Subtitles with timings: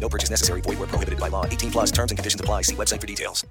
[0.00, 0.60] No purchase necessary.
[0.60, 1.44] Void where prohibited by law.
[1.46, 2.62] 18 plus terms and conditions apply.
[2.62, 3.44] See website for details.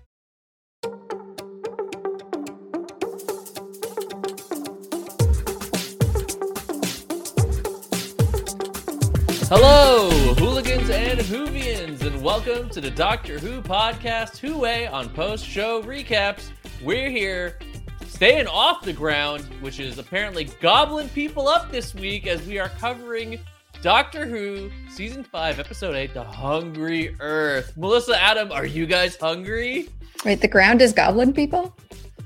[9.48, 15.46] Hello, hooligans and Whovians, and welcome to the Doctor Who podcast, Who Way on post
[15.46, 16.50] show recaps.
[16.84, 17.59] We're here
[18.08, 22.70] staying off the ground, which is apparently gobbling people up this week as we are
[22.70, 23.40] covering
[23.86, 27.78] Doctor Who season 5, episode 8, The Hungry Earth.
[27.78, 29.89] Melissa, Adam, are you guys hungry?
[30.25, 31.72] Wait, the ground is goblin people?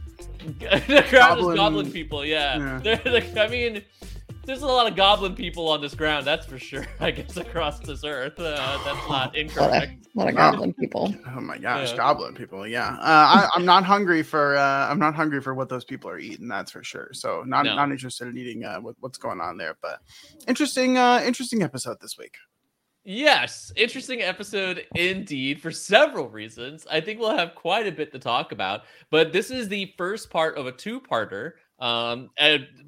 [0.61, 2.57] the crowd Goblin- is goblin people, yeah.
[2.57, 2.79] Yeah.
[3.03, 3.81] They're like- I mean,
[4.49, 6.87] there's a lot of goblin people on this ground, that's for sure.
[6.99, 10.07] I guess across this earth, uh, that's not A lot of, incorrect.
[10.15, 11.13] a lot of goblin people.
[11.35, 11.97] Oh my gosh, Yeah.
[11.97, 12.67] goblin people.
[12.67, 14.57] Yeah, uh, I, I'm not hungry for.
[14.57, 16.47] Uh, I'm not hungry for what those people are eating.
[16.47, 17.09] That's for sure.
[17.13, 17.75] So not No.
[17.75, 19.77] not interested in eating uh, what, what's going on there.
[19.83, 19.99] But
[20.47, 22.33] interesting, uh, interesting episode this week.
[23.05, 26.87] Yes, interesting episode indeed for several reasons.
[26.91, 28.81] I think we'll have quite a bit to talk about,
[29.11, 31.51] but this is the first part of a two-parter.
[31.79, 32.85] Um, and th-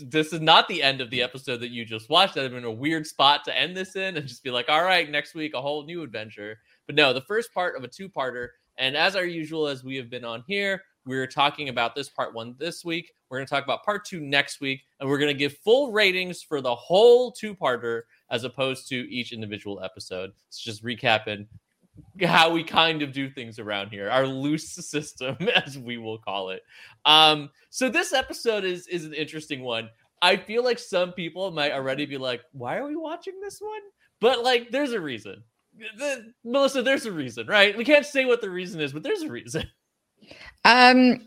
[0.00, 2.34] this is not the end of the episode that you just watched.
[2.34, 4.68] That would have been a weird spot to end this in and just be like,
[4.68, 6.58] all right, next week a whole new adventure.
[6.86, 8.48] But no, the first part of a two-parter.
[8.78, 12.34] And as our usual, as we have been on here, we're talking about this part
[12.34, 13.12] one this week.
[13.28, 15.92] We're going to talk about part two next week, and we're going to give full
[15.92, 20.30] ratings for the whole two-parter as opposed to each individual episode.
[20.48, 21.46] It's just recapping
[22.22, 25.36] how we kind of do things around here, our loose system,
[25.66, 26.62] as we will call it.
[27.04, 29.88] Um, so this episode is is an interesting one.
[30.22, 33.80] I feel like some people might already be like, "Why are we watching this one?"
[34.20, 35.42] But like, there's a reason.
[35.96, 37.76] The- Melissa, there's a reason, right?
[37.76, 39.64] We can't say what the reason is, but there's a reason.
[40.64, 41.26] Um,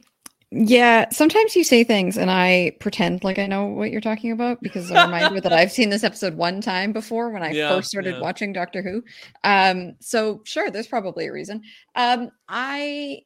[0.56, 4.62] yeah, sometimes you say things and I pretend like I know what you're talking about
[4.62, 7.90] because I'm reminded that I've seen this episode one time before when I Yeah, first
[7.90, 8.22] started yeah.
[8.22, 9.04] watching Doctor Who.
[9.44, 11.64] Um, so sure, there's probably a reason.
[11.96, 13.22] Um, I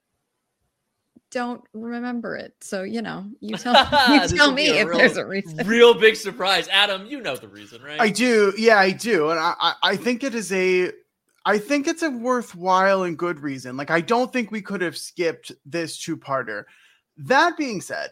[1.31, 2.53] don't remember it.
[2.61, 3.73] So, you know, you tell,
[4.09, 5.67] you tell me if real- there's a reason.
[5.67, 7.07] Real big surprise, Adam.
[7.07, 7.99] You know the reason, right?
[7.99, 10.91] I do, yeah, I do, and I, I, I think it is a,
[11.45, 13.75] I think it's a worthwhile and good reason.
[13.75, 16.63] Like, I don't think we could have skipped this two-parter.
[17.17, 18.11] That being said,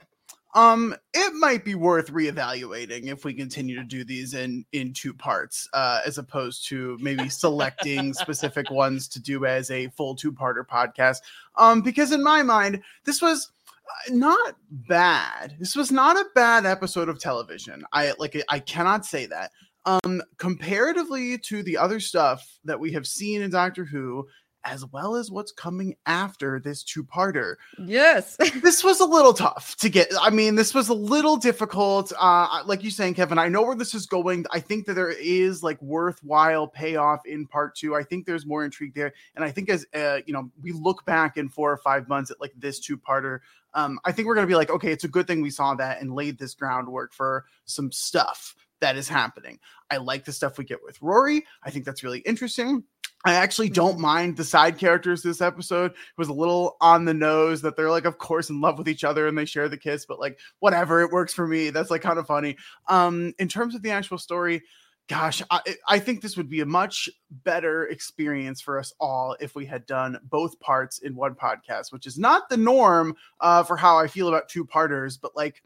[0.56, 5.14] um, it might be worth reevaluating if we continue to do these in in two
[5.14, 10.66] parts, uh, as opposed to maybe selecting specific ones to do as a full two-parter
[10.66, 11.18] podcast.
[11.58, 15.58] Um, because in my mind, this was uh, not bad.
[15.60, 17.84] This was not a bad episode of television.
[17.92, 19.52] I like I cannot say that.
[19.84, 24.26] Um comparatively to the other stuff that we have seen in Doctor Who
[24.66, 27.56] as well as what's coming after this two-parter.
[27.80, 28.38] Yes.
[28.66, 30.08] This was a little tough to get.
[30.20, 32.12] I mean, this was a little difficult.
[32.20, 34.46] Uh like you saying Kevin, I know where this is going.
[34.52, 37.96] I think that there is like worthwhile payoff in part 2.
[37.96, 41.06] I think there's more intrigue there and I think as uh, you know, we look
[41.06, 43.40] back in 4 or 5 months at like this two-parter
[43.76, 45.76] um, I think we're going to be like, okay, it's a good thing we saw
[45.76, 49.60] that and laid this groundwork for some stuff that is happening.
[49.92, 51.46] I like the stuff we get with Rory.
[51.64, 52.84] I think that's really interesting.
[53.26, 55.92] I actually don't mind the side characters this episode.
[55.92, 58.88] It was a little on the nose that they're like, of course, in love with
[58.88, 61.72] each other and they share the kiss, but like, whatever, it works for me.
[61.72, 62.56] That's like kind of funny.
[62.88, 64.62] Um, in terms of the actual story,
[65.08, 67.10] gosh, I, I think this would be a much
[67.44, 72.06] better experience for us all if we had done both parts in one podcast, which
[72.06, 75.64] is not the norm uh, for how I feel about two parters, but like.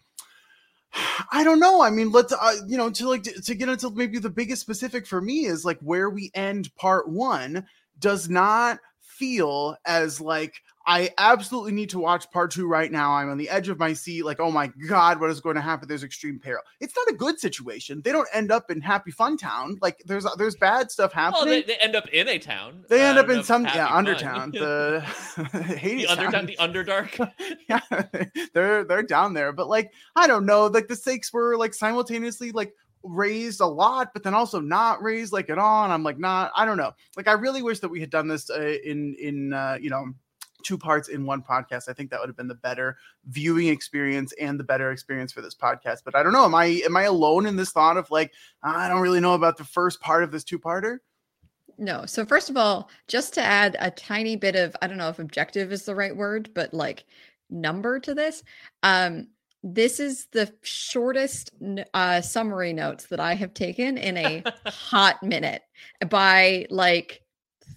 [1.32, 1.82] I don't know.
[1.82, 4.62] I mean, let's uh, you know to like to, to get into maybe the biggest
[4.62, 7.66] specific for me is like where we end part one
[8.00, 13.12] does not feel as like I absolutely need to watch part two right now.
[13.12, 15.62] I'm on the edge of my seat, like, oh my God, what is going to
[15.62, 15.88] happen?
[15.88, 16.64] There's extreme peril.
[16.80, 18.02] It's not a good situation.
[18.04, 19.78] They don't end up in happy fun town.
[19.84, 21.46] Like there's there's bad stuff happening.
[21.46, 22.86] Well, they, they end up in a town.
[22.90, 24.06] They end uh, up in some happy yeah, fun.
[24.08, 24.52] undertown.
[24.52, 25.02] The
[25.76, 26.46] Hades the undertown, town.
[26.48, 27.32] the underdark.
[27.70, 29.54] yeah, they're they're down there.
[29.54, 34.10] But like, I don't know, like the stakes were like simultaneously like raised a lot,
[34.12, 35.84] but then also not raised like at all.
[35.84, 36.94] And I'm like, not, I don't know.
[37.16, 40.16] Like, I really wish that we had done this uh, in in uh, you know
[40.64, 41.90] two parts in one podcast.
[41.90, 42.98] I think that would have been the better
[43.28, 46.00] viewing experience and the better experience for this podcast.
[46.04, 46.46] But I don't know.
[46.46, 48.34] Am I am I alone in this thought of like
[48.64, 51.00] I don't really know about the first part of this two parter?
[51.78, 52.06] No.
[52.06, 55.20] So first of all, just to add a tiny bit of I don't know if
[55.20, 57.06] objective is the right word, but like
[57.50, 58.44] number to this.
[58.84, 59.28] Um
[59.62, 61.52] this is the shortest
[61.94, 65.64] uh summary notes that I have taken in a hot minute
[66.10, 67.22] by like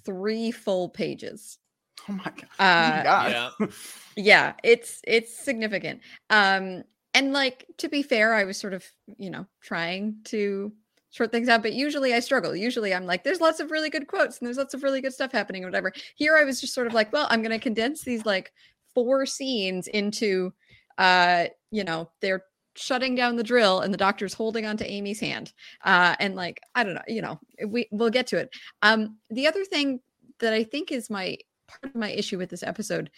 [0.04, 1.58] 3 full pages.
[2.08, 2.46] Oh my god!
[2.58, 3.52] Uh, oh my god.
[3.60, 3.66] yeah.
[4.16, 6.00] yeah it's it's significant
[6.30, 6.82] um
[7.14, 8.84] and like to be fair i was sort of
[9.18, 10.72] you know trying to
[11.10, 14.06] sort things out but usually i struggle usually i'm like there's lots of really good
[14.06, 16.74] quotes and there's lots of really good stuff happening or whatever here i was just
[16.74, 18.52] sort of like well i'm going to condense these like
[18.94, 20.52] four scenes into
[20.98, 22.44] uh you know they're
[22.74, 25.52] shutting down the drill and the doctor's holding onto amy's hand
[25.84, 28.48] uh and like i don't know you know we we'll get to it
[28.80, 30.00] um the other thing
[30.40, 31.36] that i think is my
[31.66, 33.10] part of my issue with this episode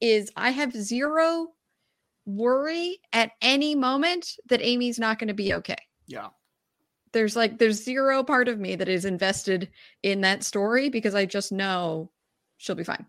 [0.00, 1.48] is I have zero
[2.26, 5.76] worry at any moment that Amy's not going to be okay.
[6.06, 6.28] Yeah.
[7.12, 9.70] There's like there's zero part of me that is invested
[10.02, 12.10] in that story because I just know
[12.58, 13.06] she'll be fine.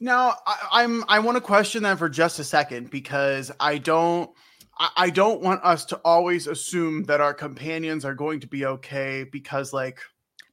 [0.00, 4.30] Now I, I'm I want to question that for just a second because I don't
[4.78, 8.64] I, I don't want us to always assume that our companions are going to be
[8.64, 10.00] okay because like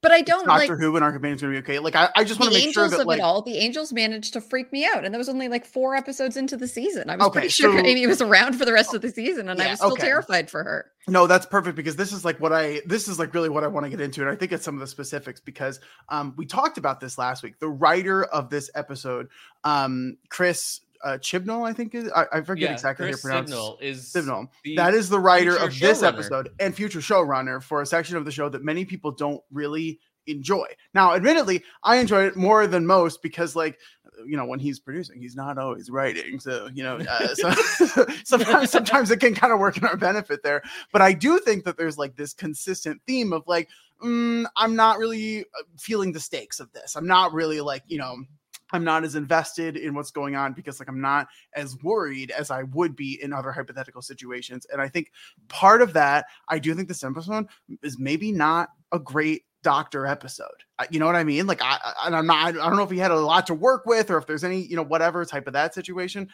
[0.02, 1.80] But I don't Doctor like Who and our companions to be okay.
[1.80, 3.42] Like I, I just want to make sure that of like it all.
[3.42, 6.56] The angels managed to freak me out, and that was only like four episodes into
[6.56, 7.10] the season.
[7.10, 9.50] I was Okay, pretty sure so- Amy was around for the rest of the season,
[9.50, 10.04] and I was still okay.
[10.04, 10.92] terrified for her.
[11.08, 13.68] No, that's perfect because this is like what I this is like really what I
[13.68, 15.80] want to get into, and I think it's some of the specifics because
[16.10, 17.60] um, we talked about this last week.
[17.60, 19.30] The writer of this episode,
[19.64, 23.52] um, Chris uh, Chibnall, I think is I, I forget Yeah, exactly how to pronounce
[23.82, 24.50] is Chibnall.
[24.76, 26.08] that is the writer of this showrunner.
[26.08, 30.00] episode and future showrunner for a section of the show that many people don't really
[30.28, 30.66] enjoy.
[30.94, 33.80] Now, admittedly, I enjoy it more than most because, like,
[34.26, 36.40] you know, when he's producing, he's not always writing.
[36.40, 40.44] So, you know, uh, so sometimes sometimes it can kind of work in our benefit
[40.44, 40.62] there.
[40.92, 43.70] But I do think that there's like this consistent theme of like,
[44.04, 46.96] mm, I'm not really uh, feeling the stakes of this.
[46.96, 48.18] I'm not really like, you know.
[48.72, 52.52] I'm not as invested in what's going on because like I'm not as worried as
[52.52, 54.66] I would be in other hypothetical situations.
[54.72, 55.12] And I think
[55.48, 57.48] part of that, I do think this episode
[57.84, 60.48] is maybe not a great doctor episode.
[60.92, 61.48] You know what I mean?
[61.48, 63.86] Like I, and I'm not I don't know if he had a lot to work
[63.86, 66.30] with or if there's any, you know, whatever type of that situation.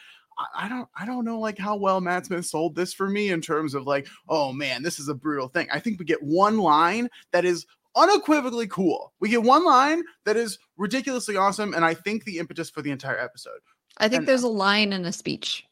[0.54, 3.40] I don't I don't know like how well Matt Smith sold this for me in
[3.40, 5.68] terms of like, oh man, this is a brutal thing.
[5.72, 9.12] I think we get one line that is unequivocally cool.
[9.20, 12.90] We get one line that is ridiculously awesome, and I think the impetus for the
[12.90, 13.60] entire episode.
[13.98, 15.64] I think And- there's a line in a speech.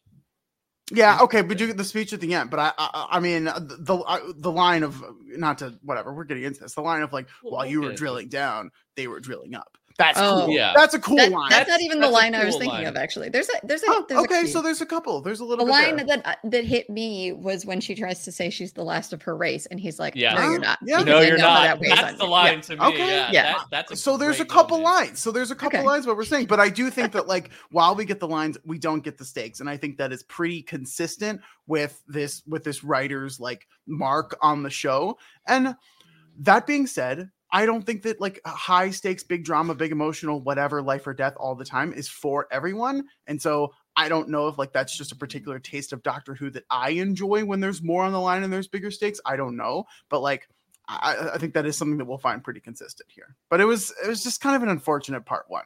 [0.95, 2.51] Yeah, okay, but you get the speech at the end.
[2.51, 6.13] But I, I, I mean, uh, the the, uh, the line of not to whatever
[6.13, 6.75] we're getting into this.
[6.75, 9.79] The line of like, Well, while you were drilling down, they were drilling up.
[9.99, 10.45] That's Oh.
[10.47, 10.55] cool.
[10.55, 10.73] Yeah.
[10.75, 11.51] that's a cool That- line.
[11.51, 12.87] that's, not even the that's a line I was thinking line.
[12.87, 12.97] of.
[12.97, 14.49] Actually, there's a there's a Oh, there's okay, few.
[14.49, 15.21] so there's a couple.
[15.21, 16.07] There's a the little bit line there.
[16.07, 19.23] that uh, that hit me was when she tries to say she's the last of
[19.23, 20.35] her race, and he's like, Yeah.
[20.35, 20.79] "No, you're not.
[20.85, 21.03] yeah.
[21.03, 21.81] No, you're not.
[21.81, 22.61] that That's on the line Yeah.
[22.63, 22.87] to me.
[22.87, 23.09] Okay.
[23.09, 23.31] Yeah.
[23.33, 23.43] Yeah.
[23.55, 24.95] that- that's a so there's a couple moment.
[25.09, 25.21] lines.
[25.21, 25.87] So there's a couple Okay.
[25.87, 28.59] lines what we're saying, but I do think that like while we get the lines,
[28.65, 32.65] we don't get the stakes, and I think that is pretty consistent with this with
[32.65, 35.19] this writer's like mark on the show.
[35.47, 35.77] And
[36.41, 40.81] that being said, I don't think that like high stakes, big drama, big emotional, whatever,
[40.81, 43.05] life or death all the time is for everyone.
[43.27, 46.51] And so I don't know if like that's just a particular taste of Doctor Who
[46.51, 49.21] that I enjoy when there's more on the line and there's bigger stakes.
[49.27, 50.49] I don't know, but like
[50.89, 53.37] I, I think that is something that we'll find pretty consistent here.
[53.51, 55.65] But it was it was just kind of an unfortunate part one.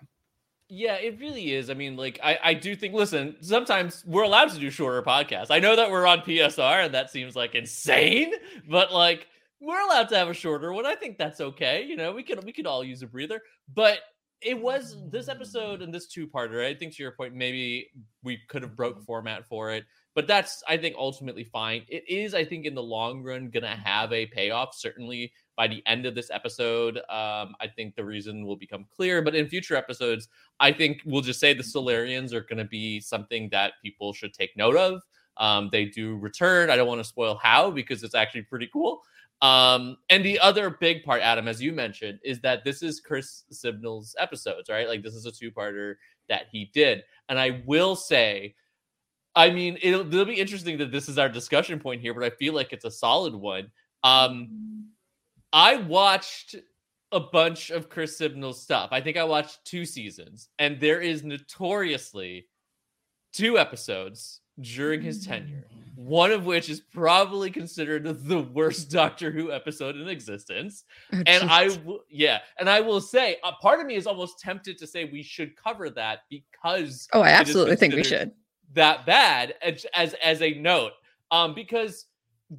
[0.69, 1.71] Yeah, it really is.
[1.71, 5.47] I mean, like, I, I do think, listen, sometimes we're allowed to do shorter podcasts.
[5.51, 8.33] I know that we're on PSR and that seems like insane,
[8.69, 9.29] but like,
[9.61, 10.87] we're allowed to have a shorter one.
[10.87, 11.85] I think that's okay.
[11.85, 13.41] You know, we could we could all use a breather.
[13.75, 13.99] But
[14.43, 16.65] it was this episode and this two-parter.
[16.65, 17.89] I think to your point, maybe
[18.23, 19.85] we could have broke format for it,
[20.15, 21.85] but that's I think ultimately fine.
[21.89, 24.75] It is, I think, in the long run, gonna have a payoff.
[24.75, 26.99] Certainly by the end of this episode.
[27.09, 30.29] Um, I think the reason will become clear, but in future episodes,
[30.61, 34.57] I think we'll just say the Silurians are to be something that people should take
[34.57, 35.01] note of.
[35.39, 36.71] Um, they do return.
[36.71, 39.03] I don't want to spoil how because it's actually pretty cool.
[39.43, 43.45] Um, and the other big part, Adam, as you mentioned, is that this is Chris
[43.53, 44.89] Chibnall's episodes, right?
[44.89, 45.97] Like this is a two-parter
[46.29, 47.05] that he did.
[47.29, 48.55] And I will say,
[49.35, 52.31] I mean, it'll, it'll be interesting that this is our discussion point here, but I
[52.31, 53.71] feel like it's a solid one.
[54.03, 54.87] Um,
[55.53, 56.57] I watched
[57.13, 58.89] a bunch of Chris Chibnall's stuff.
[58.93, 62.49] I think I watched two seasons, and there is notoriously
[63.33, 69.51] two episodes during his tenure, one of which is probably considered the worst Doctor Who
[69.51, 70.85] episode in existence.
[71.13, 71.77] Oh, and I,
[72.09, 75.23] yeah, and I will say, a part of me is almost tempted to say we
[75.23, 78.31] should cover that because oh, I absolutely think we should.
[78.75, 80.93] that bad as as, as a note,
[81.31, 82.07] um, because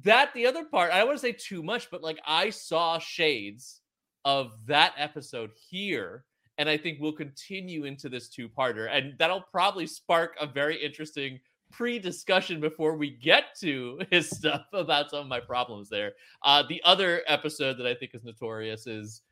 [0.02, 2.98] that the other part, I don't want to say too much, but like I saw
[2.98, 3.80] shades
[4.24, 6.24] of that episode here.
[6.60, 10.76] And I think we'll continue into this two parter, and that'll probably spark a very
[10.84, 11.38] interesting
[11.70, 16.12] pre-discussion before we get to his stuff about some of my problems there.
[16.42, 19.22] Uh, the other episode that I think is notorious is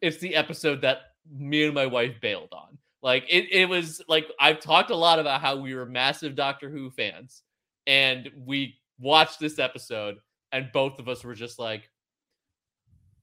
[0.00, 0.98] it's the episode that
[1.30, 2.78] me and my wife bailed on.
[3.02, 6.70] Like it, it was like I've talked a lot about how we were massive Doctor
[6.70, 7.42] Who fans,
[7.86, 10.16] and we watched this episode,
[10.52, 11.90] and both of us were just like,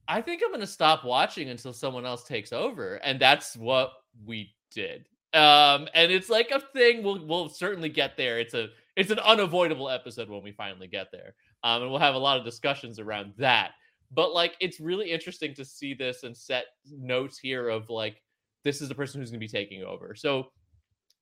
[0.08, 3.92] I think I'm gonna stop watching until someone else takes over, and that's what
[4.24, 5.08] we did.
[5.34, 7.04] Um, and it's like a thing.
[7.04, 8.40] We'll we'll certainly get there.
[8.40, 11.34] It's a it's an unavoidable episode when we finally get there.
[11.64, 13.72] Um, and we'll have a lot of discussions around that.
[14.12, 18.22] But like, it's really interesting to see this and set notes here of like,
[18.64, 20.16] this is the person who's going to be taking over.
[20.16, 20.48] So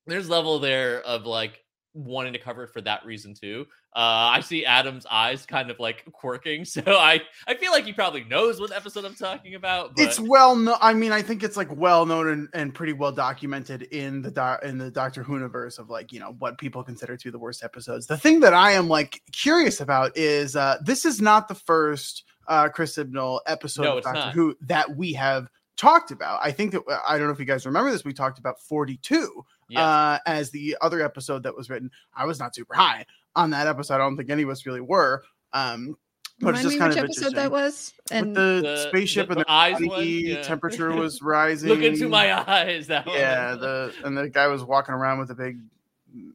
[0.07, 1.63] there's level there of like
[2.05, 3.65] wanting to cover it for that reason too.
[3.95, 7.93] Uh, I see Adam's eyes kind of like quirking, so I I feel like he
[7.93, 9.95] probably knows what episode I'm talking about.
[9.95, 10.77] But It's well known.
[10.81, 14.31] I mean, I think it's like well known and, and pretty well documented in the
[14.31, 17.31] doc in the Doctor Who universe of like you know what people consider to be
[17.31, 18.07] the worst episodes.
[18.07, 22.23] The thing that I am like curious about is uh this is not the first
[22.47, 24.33] uh Chris Chibnall episode No, of Doctor not.
[24.33, 26.41] Who that we have talked about.
[26.43, 28.03] I think that I don't know if you guys remember this.
[28.03, 31.89] We talked about 42 yeah, uh, as the other episode that was written.
[32.15, 33.95] I was not super high on that episode.
[33.95, 35.23] I don't think any of us really were.
[35.53, 35.95] Um,
[36.41, 37.51] but Remind it's just me kind which of episode that interesting.
[37.51, 37.93] was.
[37.97, 40.05] With And the, The- spaceship the- and the the eyes body one?
[40.07, 40.41] Yeah.
[40.41, 41.69] temperature was rising.
[41.69, 42.87] look into my eyes.
[42.87, 43.15] That one.
[43.17, 45.59] Yeah, the and the guy was walking around with a big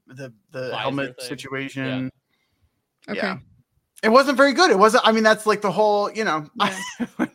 [0.06, 1.26] the the Visor helmet thing.
[1.28, 2.10] situation.
[3.08, 3.16] okay.
[3.18, 3.38] Yeah.
[4.04, 4.70] It wasn't very good.
[4.70, 5.06] It wasn't.
[5.06, 6.10] I mean, that's like the whole.
[6.12, 6.76] You know, Yeah.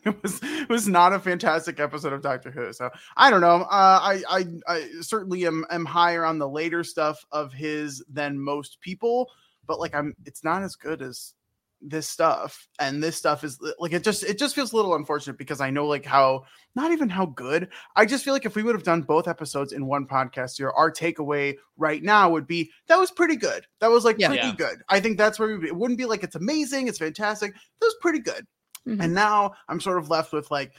[0.05, 2.71] it was it was not a fantastic episode of Doctor Who.
[2.73, 3.61] So I don't know.
[3.63, 8.39] Uh, I I I certainly am am higher on the later stuff of his than
[8.39, 9.29] most people,
[9.67, 10.15] but like I'm.
[10.25, 11.33] It's not as good as
[11.81, 15.38] this stuff and this stuff is like it just it just feels a little unfortunate
[15.38, 16.43] because i know like how
[16.75, 19.71] not even how good i just feel like if we would have done both episodes
[19.71, 23.89] in one podcast here our takeaway right now would be that was pretty good that
[23.89, 24.27] was like Yeah.
[24.27, 24.55] pretty Yeah.
[24.55, 27.86] good i think that's where we, it wouldn't be like it's amazing it's fantastic that
[27.86, 28.45] was pretty good
[28.86, 29.01] Mhm.
[29.03, 30.74] and now i'm sort of left with like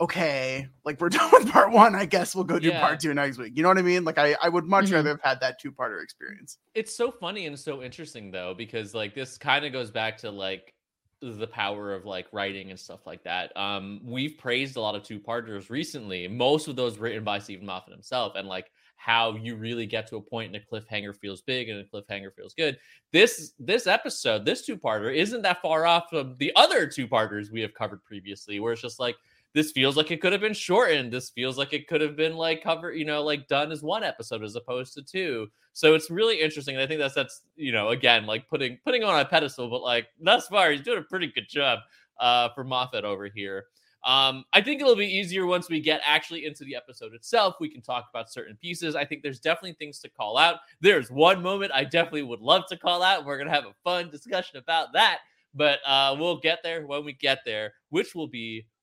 [0.00, 2.80] okay like we're done with part one i guess we'll go do Yeah.
[2.80, 3.52] part two next week.
[3.54, 4.04] You know what i mean?
[4.04, 4.94] Like i i would much Mhm.
[4.94, 6.58] rather have had that two-parter experience.
[6.74, 10.30] It's so funny and so interesting though because like this kind of goes back to
[10.30, 10.74] like
[11.22, 13.54] the power of like writing and stuff like that.
[13.56, 17.66] Um we've praised a lot of two parters recently most of those written by steven
[17.66, 21.40] moffat himself and like how you really get to a point and a cliffhanger feels
[21.42, 22.78] big and a cliffhanger feels good.
[23.12, 27.50] This this episode this two parter isn't that far off from the other two parters
[27.50, 29.16] we have covered previously where it's just like
[29.54, 32.36] this feels like it could have been shortened this feels like it could have been
[32.36, 36.10] like covered you know like done as one episode as opposed to two so it's
[36.10, 36.74] really interesting.
[36.74, 39.82] And I think that's that's you know again like putting putting on a pedestal, but
[39.82, 41.80] like thus far he's doing a pretty good job
[42.18, 43.66] uh, for Moffat over here.
[44.04, 47.56] Um, I think it'll be easier once we get actually into the episode itself.
[47.60, 48.96] We can talk about certain pieces.
[48.96, 50.56] I think there's definitely things to call out.
[50.80, 53.26] There's one moment I definitely would love to call out.
[53.26, 55.18] We're gonna have a fun discussion about that,
[55.54, 58.66] but uh, we'll get there when we get there, which will be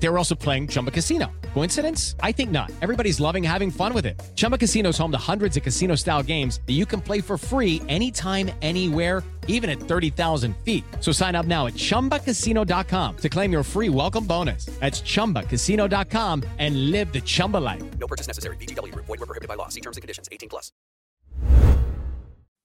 [0.00, 1.32] They were also playing Chumba Casino.
[1.54, 2.16] Coincidence?
[2.20, 2.70] I think not.
[2.82, 4.20] Everybody's loving having fun with it.
[4.34, 7.36] Chumba Casino is home to hundreds of casino style games that you can play for
[7.36, 10.84] free anytime, anywhere even at 30,000 feet.
[11.00, 14.66] So sign up now at ChumbaCasino.com to claim your free welcome bonus.
[14.78, 17.82] That's ChumbaCasino.com and live the Chumba life.
[17.98, 18.56] No purchase necessary.
[18.56, 19.06] VGW Group.
[19.06, 19.68] Void were prohibited by law.
[19.68, 20.28] See terms and conditions.
[20.30, 20.70] 18 plus.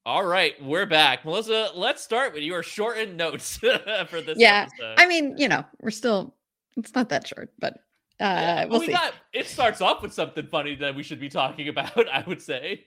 [0.06, 1.24] All right, we're back.
[1.24, 3.56] Melissa, let's start with your shortened notes
[4.08, 4.94] for this yeah, episode.
[4.98, 6.34] I mean, you know, we're still.
[6.76, 7.74] It's not that short, but
[8.20, 8.92] uh, Yeah, we'll we see.
[8.92, 12.42] got it starts off with something funny that we should be talking about, I would
[12.42, 12.86] say.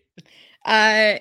[0.65, 1.15] Uh,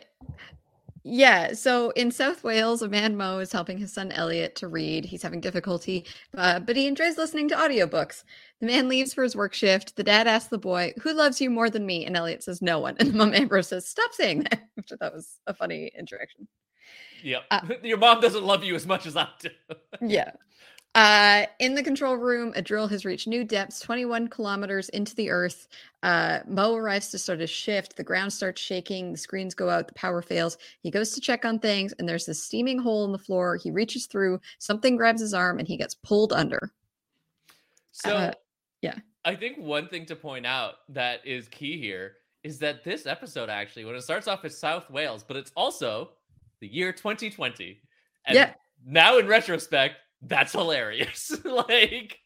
[1.08, 1.52] yeah.
[1.52, 5.04] So in South Wales, a man Mo is helping his son Elliot to read.
[5.04, 6.04] He's having difficulty,
[6.37, 8.25] uh, but he enjoys listening to audiobooks.
[8.61, 9.94] The man leaves for his work shift.
[9.94, 12.80] The dad asks the boy, "Who loves you more than me?" And Elliot says, "No
[12.80, 16.49] one." And Mom Ambrose says, "Stop saying that." Which I thought was a funny interaction.
[17.23, 17.42] Yep.
[17.50, 19.49] Uh, Your mom doesn't love you as much as I do.
[20.02, 20.32] Yeah.
[20.97, 25.29] Uh, in the control room, a drill has reached new depths, 21 kilometers into the
[25.29, 25.69] earth.
[26.03, 27.95] Uh, Mo arrives to start his shift.
[27.97, 29.12] The ground starts shaking.
[29.12, 29.88] The screens go out.
[29.88, 30.57] The power fails.
[30.81, 33.57] He goes to check on things, and there's this steaming hole in the floor.
[33.57, 34.41] He reaches through.
[34.59, 36.73] Something grabs his arm, and he gets pulled under.
[37.93, 38.33] So Uh,
[38.81, 38.95] yeah.
[39.26, 43.50] I think one thing to point out that is key here is that this episode
[43.50, 46.12] actually, when it starts off as South Wales, but it's also
[46.61, 47.83] the year 2020.
[48.25, 48.55] And Yeah.
[48.83, 51.32] now in retrospect, that's hilarious.
[51.44, 52.18] like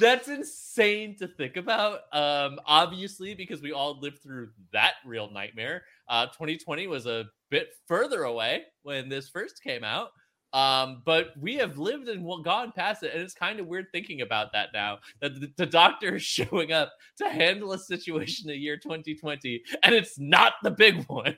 [0.00, 2.00] that's insane to think about.
[2.12, 5.84] Um, obviously, because we all lived through that real nightmare.
[6.08, 10.10] Uh, 2020 was a bit further away when this first came out.
[10.54, 14.20] Um, but we have lived and gone past it, and it's kind of weird thinking
[14.20, 14.98] about that now.
[15.20, 19.62] That the, the doctor is showing up to handle a situation in the year 2020,
[19.82, 21.36] and it's not the big one.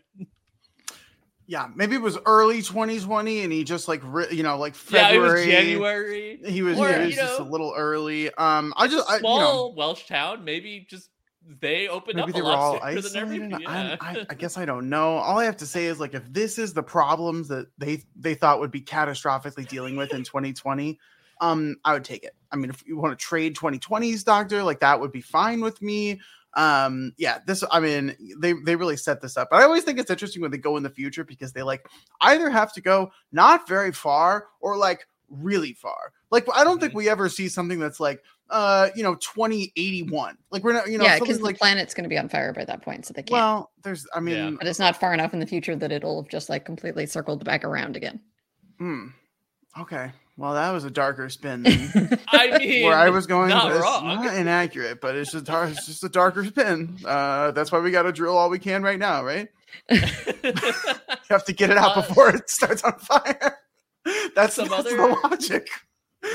[1.47, 5.09] Yeah, maybe it was early 2020, and he just like re- you know like Yeah,
[5.09, 5.37] it February.
[5.41, 6.41] was January.
[6.47, 8.33] He was, Or, he was just a little early.
[8.35, 11.11] Um, I just I, you know, Small Welsh town, maybe just
[11.61, 13.17] they opened maybe up they a were lot all sooner than isolated.
[13.19, 13.51] everything.
[13.61, 13.97] Yeah.
[14.01, 15.19] I, I, I guess I don't know.
[15.19, 18.35] All I have to say is like if this is the problems that they they
[18.35, 20.99] thought would be catastrophically dealing with in 2020,
[21.43, 22.35] um, I would take it.
[22.53, 25.83] I mean, if you want to trade 2020's doctor, like that would be fine with
[25.83, 26.21] me.
[26.57, 29.49] Um, yeah, this I mean, they they really set this up.
[29.51, 31.87] But I always think it's interesting when they go in the future because they like
[32.21, 36.13] either have to go not very far or like really far.
[36.31, 36.97] Like I don't think Mhm.
[36.97, 41.05] we ever see something that's like uh you know 2081 like we're not you know
[41.05, 43.15] yeah, something because the like planet's going to be on fire by that point, so
[43.15, 43.33] they can't.
[43.33, 44.51] well, there's, I mean, Yeah.
[44.59, 47.43] but it's not far enough in the future that it'll have just like completely circled
[47.45, 48.21] back around again.
[48.79, 49.07] hmm,
[49.81, 50.13] okay.
[50.37, 53.51] Well, that was a darker spin than I mean, where I was going.
[53.51, 56.99] Not it's not inaccurate, but it's just dark, it's just a darker spin.
[57.05, 59.49] Uh, that's why we got to drill all we can right now, right?
[59.91, 60.01] You
[61.31, 63.59] have to get it out Uh, before it starts on fire.
[64.35, 65.69] That's, Some that's other- the logic.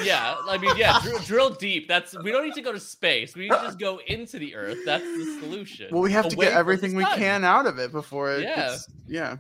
[0.04, 1.88] yeah, I mean, yeah, drill, drill deep.
[1.88, 3.36] That's we don't need to go to space.
[3.36, 4.78] We need to just go into the Earth.
[4.86, 5.88] That's the solution.
[5.92, 8.44] Well, we have to get everything we can out of it before it.
[8.44, 8.56] Yeah.
[8.56, 9.38] gets- yeah.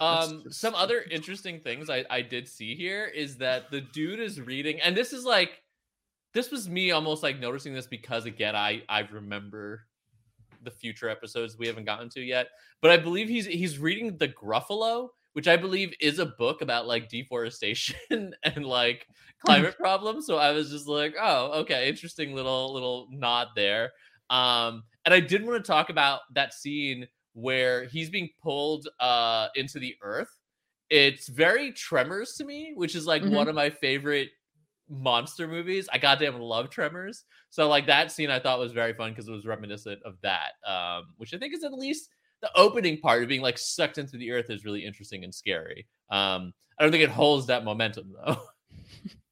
[0.00, 4.20] Um, just- some other interesting things I, I did see here is that the dude
[4.20, 5.62] is reading, and this is like,
[6.34, 9.86] this was me almost like noticing this because again, I I remember
[10.62, 12.48] the future episodes we haven't gotten to yet,
[12.82, 16.86] but I believe he's he's reading the Gruffalo, which I believe is a book about
[16.86, 19.06] like deforestation and like
[19.44, 20.26] climate problems.
[20.26, 23.92] So I was just like, oh, okay, interesting little little nod there.
[24.28, 27.06] Um, and I did want to talk about that scene
[27.36, 30.30] where he's being pulled uh into the earth.
[30.90, 33.30] It's very Tremors to me, which is like Mhm.
[33.32, 34.30] one of my favorite
[34.88, 35.88] monster movies.
[35.92, 37.24] I goddamn love Tremors.
[37.50, 40.52] So like that scene I thought was very fun because it was reminiscent of that.
[40.66, 42.08] Um, which I think is at least
[42.40, 45.88] the opening part of being like sucked into the earth is really interesting and scary.
[46.10, 48.40] Um, I don't think it holds that momentum though.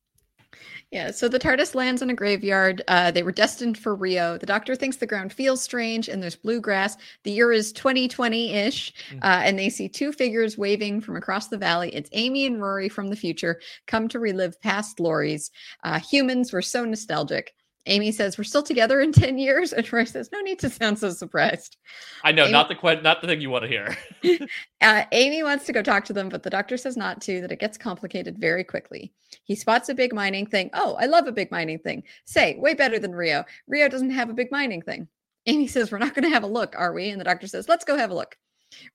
[0.95, 2.83] Yeah, so the TARDIS lands in a graveyard.
[2.87, 4.39] Uh, they were destined for Rio.
[4.39, 6.97] The doctor thinks the ground feels strange and there's bluegrass.
[7.25, 9.19] The year is 2020 ish, Mhm.
[9.25, 11.93] uh, and they see two figures waving from across the valley.
[11.93, 15.51] It's Amy and Rory from the future, come to relive past glories.
[15.83, 17.55] Uh, humans were so nostalgic.
[17.87, 19.73] Amy says, We're still together in 10 years.
[19.73, 21.77] And Rory says, No need to sound so surprised.
[22.23, 23.97] I know, Amy- not the que- not the thing you want to hear.
[24.81, 27.51] Uh, Amy wants to go talk to them, but the doctor says not to, that
[27.51, 29.15] it gets complicated very quickly.
[29.45, 30.69] He spots a big mining thing.
[30.75, 32.03] Oh, I love a big mining thing.
[32.27, 33.45] Say, way better than Rio.
[33.67, 35.09] Rio doesn't have a big mining thing.
[35.47, 37.09] Amy says, We're not going to have a look, are we?
[37.09, 38.37] And the doctor says, Let's go have a look.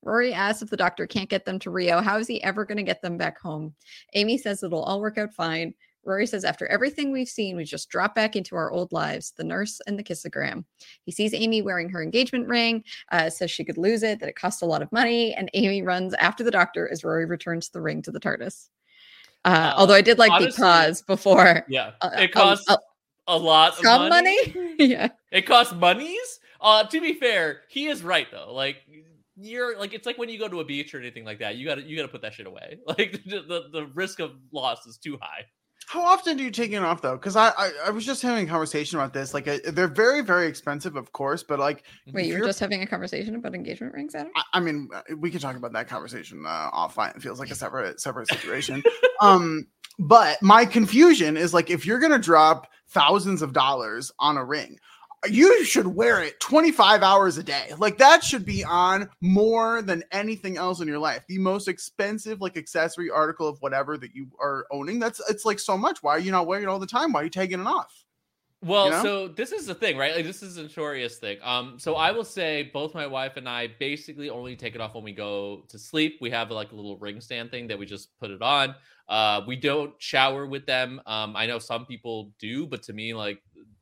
[0.04, 2.02] Rory asks if the doctor can't get them to Rio.
[2.02, 3.74] How is he ever going to get them back home?
[4.14, 5.74] Amy says it'll all work out fine.
[6.06, 9.44] Rory says, After everything we've seen, we just drop back into our old lives the
[9.44, 10.64] nurse and the kissogram.
[11.04, 14.36] He sees Amy wearing her engagement ring, uh, says she could lose it, that it
[14.36, 15.34] costs a lot of money.
[15.34, 18.70] And Amy runs after the doctor as Rory returns the ring to the TARDIS.
[19.46, 21.66] Uh, Uh, although I did like honestly- the pause before.
[21.70, 24.38] Yeah, uh, it costs a- lot of some money.
[24.56, 24.76] money.
[24.80, 25.10] yeah.
[25.32, 26.40] It costs monies.
[26.60, 28.52] Uh, to be fair, he is right though.
[28.54, 28.78] Like
[29.38, 31.56] you're like it's like when you go to a beach or anything like that.
[31.56, 32.80] You gotta you gotta put that shit away.
[32.88, 35.46] Like the the, the risk of loss is too high.
[35.90, 37.16] How often do you take it off though?
[37.16, 39.34] Because I, I I was just having a conversation about this.
[39.34, 42.60] Like uh, they're very very expensive, of course, but like Wait, you were you're- just
[42.60, 44.32] having a conversation about engagement rings, Adam?
[44.36, 47.16] I, I mean, uh, we can talk about that conversation uh, offline.
[47.16, 48.84] It feels like a separate separate situation.
[49.20, 49.66] um,
[49.98, 54.78] but my confusion is like if you're gonna drop thousands of dollars on a ring,
[55.28, 57.74] you should wear it 25 hours a day.
[57.78, 61.24] Like that should be on more than anything else in your life.
[61.28, 65.00] The most expensive like accessory article of whatever that you are owning.
[65.00, 66.02] That's it's like so much.
[66.02, 67.12] Why are you not wearing it all the time?
[67.12, 68.06] Why are you taking it off?
[68.62, 69.04] Well, know?
[69.04, 70.16] so this is the thing, right?
[70.16, 71.38] Like this is a notorious thing.
[71.42, 74.96] Um, so I will say both my wife and I basically only take it off
[74.96, 76.18] when we go to sleep.
[76.20, 78.76] We have like a little ring stand thing that we just put it on.
[79.08, 81.02] Uh, we don't shower with them.
[81.06, 83.42] Um, I know some people do, but to me, like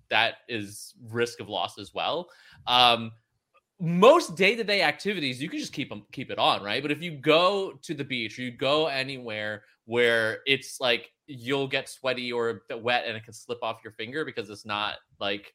[0.09, 2.29] that is risk of loss as well.
[2.65, 3.11] Um,
[3.79, 6.81] most day-to-day activities you can just keep them keep it on right?
[6.81, 11.87] But if you go to the beach you go anywhere where it's like you'll get
[11.87, 15.53] sweaty or wet and it can slip off your finger because it's not like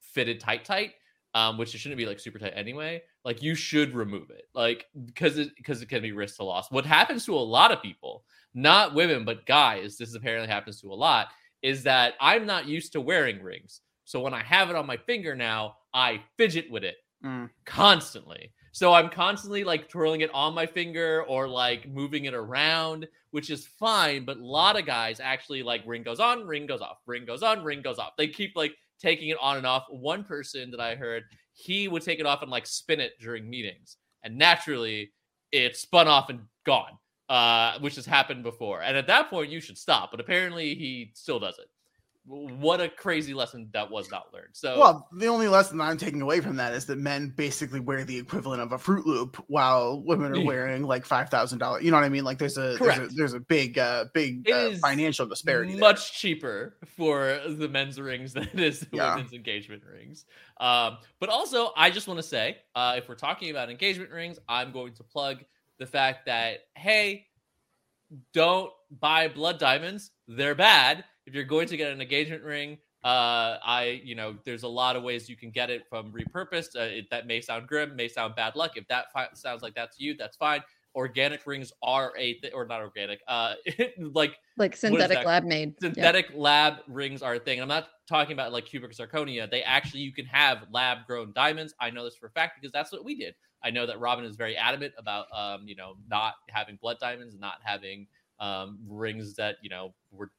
[0.00, 0.92] fitted tight tight
[1.34, 4.86] um which it shouldn't be like super tight anyway like you should remove it like
[5.06, 6.70] because it because it can be risk to loss.
[6.70, 10.92] What happens to a lot of people not women but guys this apparently happens to
[10.92, 11.28] a lot
[11.62, 13.80] is that i'm not used to wearing rings
[14.12, 17.50] so when i have it on my finger now i fidget with it Mm.
[17.64, 18.52] constantly.
[18.72, 23.48] So I'm constantly like twirling it on my finger or like moving it around, which
[23.48, 24.24] is fine.
[24.24, 27.44] But a lot of guys actually like ring goes on, ring goes off, ring goes
[27.44, 28.16] on, ring goes off.
[28.18, 29.84] They keep like taking it on and off.
[29.88, 31.22] One person that I heard,
[31.54, 33.98] he would take it off and like spin it during meetings.
[34.24, 35.12] And naturally,
[35.52, 36.98] it spun off and gone,
[37.28, 38.82] uh, which has happened before.
[38.82, 40.10] And at that point, you should stop.
[40.10, 41.68] But apparently, he still does it.
[42.24, 44.50] What a crazy lesson that was not learned.
[44.52, 48.04] So, Well, the only lesson I'm taking away from that is that men basically wear
[48.04, 51.82] the equivalent of a Fruit Loop, while women are wearing like five thousand dollars.
[51.82, 52.22] You know what I mean?
[52.22, 55.72] Like there's a there's a, there's a big uh, big uh, financial disparity.
[55.72, 55.80] there.
[55.80, 59.16] much cheaper for the men's rings than it is the Yeah.
[59.16, 60.24] women's engagement rings.
[60.60, 64.38] Um, but also, I just want to say, uh, if we're talking about engagement rings,
[64.48, 65.38] I'm going to plug
[65.80, 67.26] the fact that hey,
[68.32, 71.04] don't buy blood diamonds; they're bad.
[71.26, 74.96] If you're going to get an engagement ring, uh, I, you know, there's a lot
[74.96, 76.76] of ways you can get it from repurposed.
[76.76, 78.76] Uh, it, that may sound grim, may sound bad luck.
[78.76, 80.62] If that fi- sounds like that's you, that's fine.
[80.94, 83.54] Organic rings are a th- or not organic, uh,
[83.98, 85.74] like Like synthetic lab made.
[85.80, 85.88] Yeah.
[85.88, 87.60] synthetic lab rings are a thing.
[87.60, 89.50] I'm not talking about like cubic zirconia.
[89.50, 91.74] They actually you can have lab grown diamonds.
[91.80, 93.34] I know this for a fact because that's what we did.
[93.64, 97.36] I know that Robin is very adamant about um, you know, not having blood diamonds,
[97.38, 98.06] not having
[98.38, 100.30] um rings that, you know, were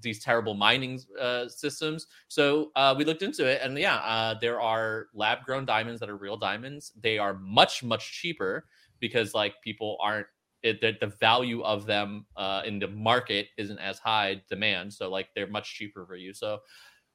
[0.00, 2.06] these terrible mining uh, systems.
[2.28, 6.08] So uh, we looked into it, and yeah, uh, there are lab grown diamonds that
[6.08, 6.92] are real diamonds.
[7.00, 8.66] They are much much cheaper
[9.00, 10.26] because like people aren't
[10.62, 15.08] it, the, the value of them uh, in the market isn't as high demand, so
[15.08, 16.32] like they're much cheaper for you.
[16.34, 16.60] So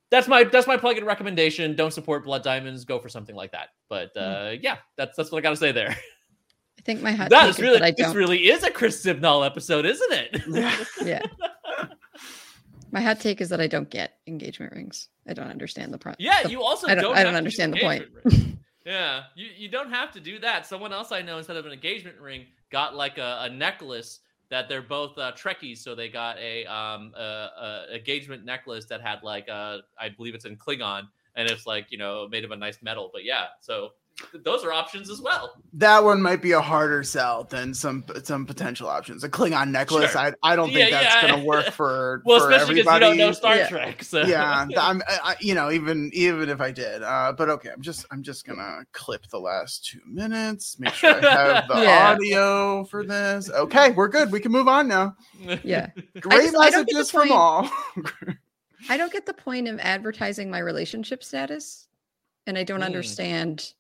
[0.10, 1.76] that's my that's my plug-in recommendation.
[1.76, 2.86] Don't support blood diamonds.
[2.86, 3.70] Go for something like that.
[3.90, 5.90] But uh, yeah, that's that's what I got to say there.
[6.80, 9.46] I think my hot That is is really that this really is a Chris Chibnall
[9.46, 10.42] episode, isn't it?
[11.06, 11.22] yeah.
[12.92, 15.08] My hot take is that I don't get engagement rings.
[15.28, 16.18] I don't understand the process.
[16.20, 17.18] Yeah, you also I don't- don't.
[17.18, 18.58] I don't have to do understand the point.
[18.86, 20.66] yeah, you, you don't have to do that.
[20.66, 24.68] Someone else I know instead of an engagement ring got like a, a necklace that
[24.68, 27.22] they're both uh, Trekkies, so they got a um a,
[27.92, 31.04] a engagement necklace that had like uh I believe it's in Klingon
[31.36, 33.10] and it's like you know made of a nice metal.
[33.14, 33.92] But yeah, so
[34.44, 35.54] those are options as well.
[35.74, 39.24] That one might be a harder sell than some some potential options.
[39.24, 40.22] A Klingon necklace, Sure.
[40.22, 41.32] I, I don't think Yeah, that's yeah.
[41.32, 43.68] gonna work for Well, for especially because you don't know Star Yeah.
[43.68, 44.04] Trek.
[44.04, 47.70] So yeah, I'm, I, I- you know, even even if I did, uh, but okay,
[47.72, 51.22] I'm just I'm just gonna clip the last two minutes, make sure I
[51.56, 52.12] have the Yeah.
[52.12, 53.50] audio for this.
[53.50, 54.32] Okay, we're good.
[54.32, 55.16] We can move on now.
[55.64, 55.88] Yeah.
[56.20, 57.32] Great just- I don't get the messages from point.
[57.32, 57.70] all.
[58.90, 61.88] I don't get the point of advertising my relationship status,
[62.46, 62.86] and I don't Hmm.
[62.86, 63.74] understand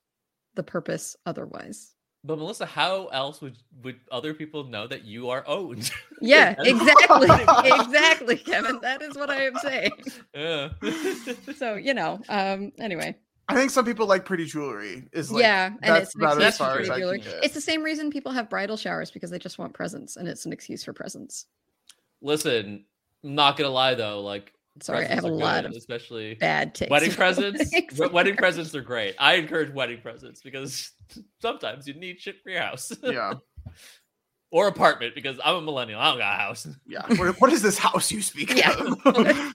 [0.61, 1.95] the purpose otherwise.
[2.23, 5.89] But Melissa, how else would would other people know that you are owned?
[6.23, 7.29] Yeah, exactly.
[7.81, 8.79] exactly, Kevin.
[8.81, 9.91] That is what I am saying.
[10.35, 10.69] yeah.
[11.57, 13.17] So, you know, um, anyway.
[13.47, 15.09] I think some people like pretty jewelry.
[15.13, 16.99] Is like yeah, and that's it's an about as excuse for far pretty as I
[16.99, 17.19] jewelry.
[17.21, 17.43] can get.
[17.43, 20.45] It's the same reason people have bridal showers because they just want presents, and it's
[20.45, 21.47] an excuse for presents.
[22.21, 22.85] Listen,
[23.23, 26.73] I'm not gonna lie though, like Sorry, I have a lot good, of especially bad
[26.73, 26.89] takes.
[26.89, 27.71] wedding presents.
[27.73, 28.11] weddings.
[28.11, 29.15] wedding presents are great.
[29.19, 30.91] I encourage wedding presents because
[31.41, 32.91] sometimes you need shit for your house.
[33.03, 33.33] Yeah.
[34.51, 35.99] or apartment because I'm a millennial.
[35.99, 36.67] I don't got a house.
[36.87, 37.05] Yeah.
[37.15, 38.75] What, what is this house you speak Yeah.
[39.05, 39.53] of?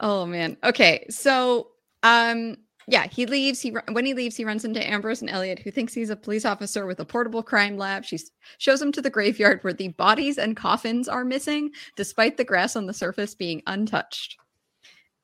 [0.00, 0.56] Oh man.
[0.62, 1.06] Okay.
[1.10, 1.68] So,
[2.02, 2.56] um,
[2.88, 3.60] yeah, he leaves.
[3.60, 6.44] He when he leaves, he runs into Ambrose and Elliot, who thinks he's a police
[6.44, 8.04] officer with a portable crime lab.
[8.04, 8.18] She
[8.58, 12.76] shows him to the graveyard where the bodies and coffins are missing, despite the grass
[12.76, 14.36] on the surface being untouched.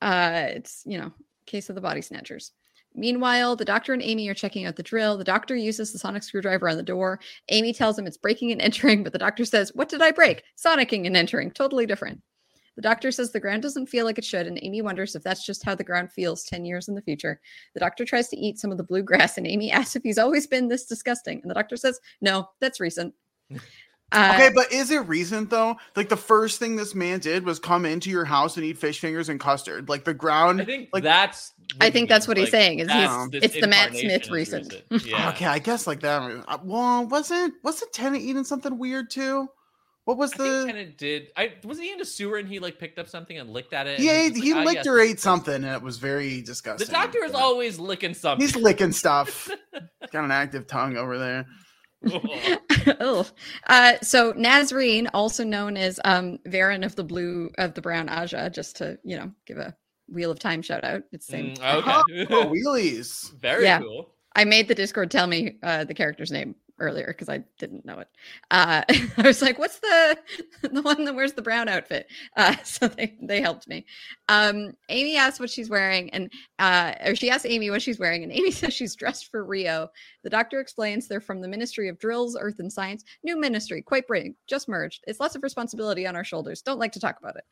[0.01, 1.13] Uh, it's you know,
[1.47, 2.51] case of the body snatchers.
[2.95, 5.17] Meanwhile, the doctor and Amy are checking out the drill.
[5.17, 7.21] The doctor uses the sonic screwdriver on the door.
[7.49, 10.43] Amy tells him it's breaking and entering, but the doctor says, What did I break?
[10.59, 11.53] Sonicking and entering.
[11.53, 12.23] Totally different.
[12.77, 15.45] The doctor says the ground doesn't feel like it should, and Amy wonders if that's
[15.45, 17.41] just how the ground feels 10 years in the future.
[17.75, 20.19] The doctor tries to eat some of the blue grass, and Amy asks if he's
[20.19, 21.41] always been this disgusting.
[21.43, 23.15] And the doctor says, No, that's recent.
[24.15, 25.75] Uh, okay, but is it recent though?
[25.97, 29.01] Like the first thing this man did was come into your house and eat fish
[29.01, 29.89] fingers and custard.
[29.89, 30.61] Like the ground.
[30.61, 31.55] I think like that's.
[31.81, 34.75] I think that's what he's saying, is he's- it's the Matt Smith is recent.
[35.07, 35.31] Yeah.
[35.31, 36.45] Okay, I guess like that.
[36.47, 39.49] uh, Well, wasn't wasn't Tennant eating something weird too?
[40.05, 40.67] What was I think the?
[40.67, 41.29] Tennant did.
[41.37, 43.87] I was he in a sewer and he like picked up something and licked at
[43.87, 44.01] it.
[44.01, 46.43] He and ate, he like, "Ah, licked yes, or ate something, and it was very
[46.43, 46.87] disgusting.
[46.87, 47.39] The doctor is Yeah.
[47.39, 48.45] always licking something.
[48.45, 49.49] He's licking stuff.
[50.13, 51.47] Got an active tongue over there.
[53.01, 53.27] oh.
[53.69, 58.51] Uh, so Nasreen, also known as um Verin of the blue of the brown Ajah,
[58.53, 59.77] just to you know give a
[60.09, 61.03] Wheel of Time shout out.
[61.13, 61.55] It's the same.
[61.55, 62.27] Mm, okay.
[62.35, 63.33] Oh, wheelies.
[63.41, 63.79] Very Yeah.
[63.79, 64.15] cool.
[64.35, 68.01] I made the Discord tell me uh, the character's name earlier because I didn't know
[68.01, 68.09] it.
[68.51, 68.83] Uh,
[69.17, 70.19] I was like, "What's the
[70.63, 73.87] the one that wears the brown outfit?" Uh, so they they helped me.
[74.29, 78.23] Um, Amy asks what she's wearing, and uh, or she asks Amy what she's wearing,
[78.23, 79.89] and Amy says she's dressed for Rio.
[80.25, 83.05] The doctor explains they're from the Ministry of Drills, Earth, and Science.
[83.23, 85.05] New ministry, quite big, just merged.
[85.07, 86.63] It's lots of responsibility on our shoulders.
[86.63, 87.45] Don't like to talk about it.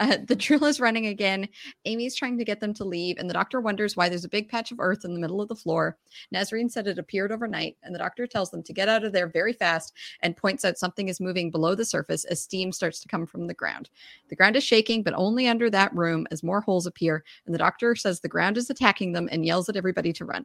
[0.00, 1.48] Uh, the drill is running again.
[1.84, 4.48] Amy's trying to get them to leave, and the doctor wonders why there's a big
[4.48, 5.96] patch of earth in the middle of the floor.
[6.34, 9.28] Nasreen said it appeared overnight, and the doctor tells them to get out of there
[9.28, 13.08] very fast and points out something is moving below the surface as steam starts to
[13.08, 13.90] come from the ground.
[14.28, 17.58] The ground is shaking, but only under that room as more holes appear, and the
[17.58, 20.44] doctor says the ground is attacking them and yells at everybody to run.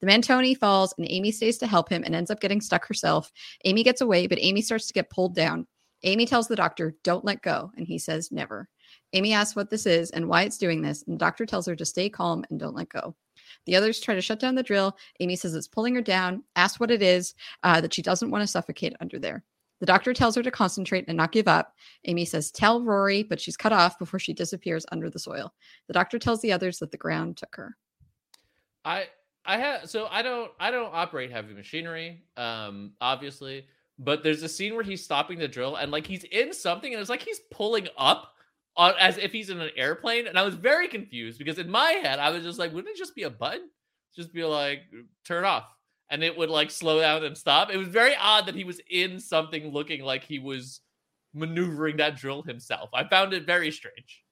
[0.00, 2.86] The man Tony falls, and Amy stays to help him and ends up getting stuck
[2.86, 3.32] herself.
[3.64, 5.66] Amy gets away, but Amy starts to get pulled down.
[6.02, 8.68] Amy tells the doctor, Don't let go, and he says, Never.
[9.12, 11.76] Amy asks what this is and why it's doing this, and the doctor tells her
[11.76, 13.14] to stay calm and don't let go.
[13.66, 14.96] The others try to shut down the drill.
[15.20, 18.42] Amy says it's pulling her down, asks what it is, uh, that she doesn't want
[18.42, 19.44] to suffocate under there.
[19.80, 21.74] The doctor tells her to concentrate and not give up.
[22.04, 25.52] Amy says, Tell Rory, but she's cut off before she disappears under the soil.
[25.86, 27.76] The doctor tells the others that the ground took her.
[28.84, 29.08] I
[29.44, 33.66] I have so I don't I don't operate heavy machinery, um, obviously,
[34.00, 37.00] but there's a scene where he's stopping the drill and like he's in something and
[37.00, 38.32] it's like he's pulling up
[38.76, 41.90] on, as if he's in an airplane, and I was very confused because in my
[41.92, 43.68] head I was just like, wouldn't it just be a button?
[44.16, 44.80] Just be like
[45.24, 45.64] turn off,
[46.10, 47.70] and it would like slow down and stop.
[47.70, 50.80] It was very odd that he was in something looking like he was
[51.34, 52.90] maneuvering that drill himself.
[52.94, 54.24] I found it very strange.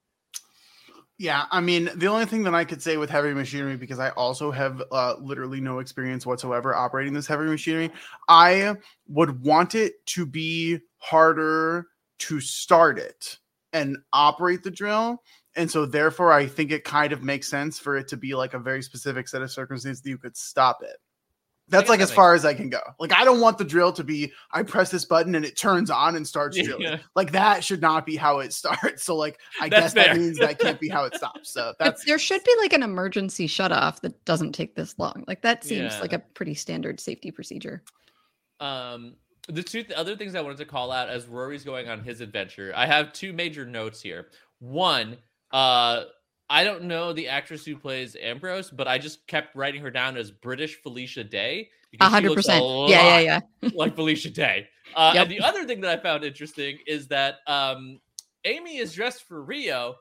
[1.21, 4.11] Yeah, I mean, the only thing that I could say with heavy machinery, because I
[4.11, 7.91] also have uh, literally no experience whatsoever operating this heavy machinery,
[8.29, 8.77] I
[9.09, 11.87] would want it to be harder
[12.21, 13.39] to start it
[13.73, 15.21] and operate the drill.
[15.57, 18.55] And so, therefore, I think it kind of makes sense for it to be like
[18.55, 20.99] a very specific set of circumstances that you could stop it.
[21.71, 22.81] That's like that as makes far as I can go.
[22.99, 25.91] Like, I don't want the drill to be I press this button and it turns
[25.91, 26.83] on and starts drilling.
[26.83, 26.99] Yeah.
[27.15, 29.05] Like, that should not be how it starts.
[29.05, 31.51] So, like, I That's guess that means that can't be how it stops.
[31.51, 34.99] So, But that's there should be like an emergency shut off that doesn't take this
[34.99, 35.25] long.
[35.27, 36.01] Like that seems Yeah.
[36.01, 37.83] like a pretty standard safety procedure.
[38.61, 39.17] Um,
[39.49, 42.21] the two th- other things I wanted to call out as Rory's going on his
[42.21, 44.29] adventure, I have two major notes here.
[44.59, 45.17] One,
[45.53, 46.05] uh,
[46.51, 50.17] I don't know the actress who plays Ambrose, but I just kept writing her down
[50.17, 51.69] as British Felicia Day.
[52.01, 52.65] Hundred percent.
[52.89, 53.71] Yeah, yeah, yeah.
[53.75, 54.69] like Felicia Day.
[54.95, 55.23] Uh, Yep.
[55.23, 58.01] And the other thing that I found interesting is that um,
[58.45, 59.97] Amy is dressed for Rio.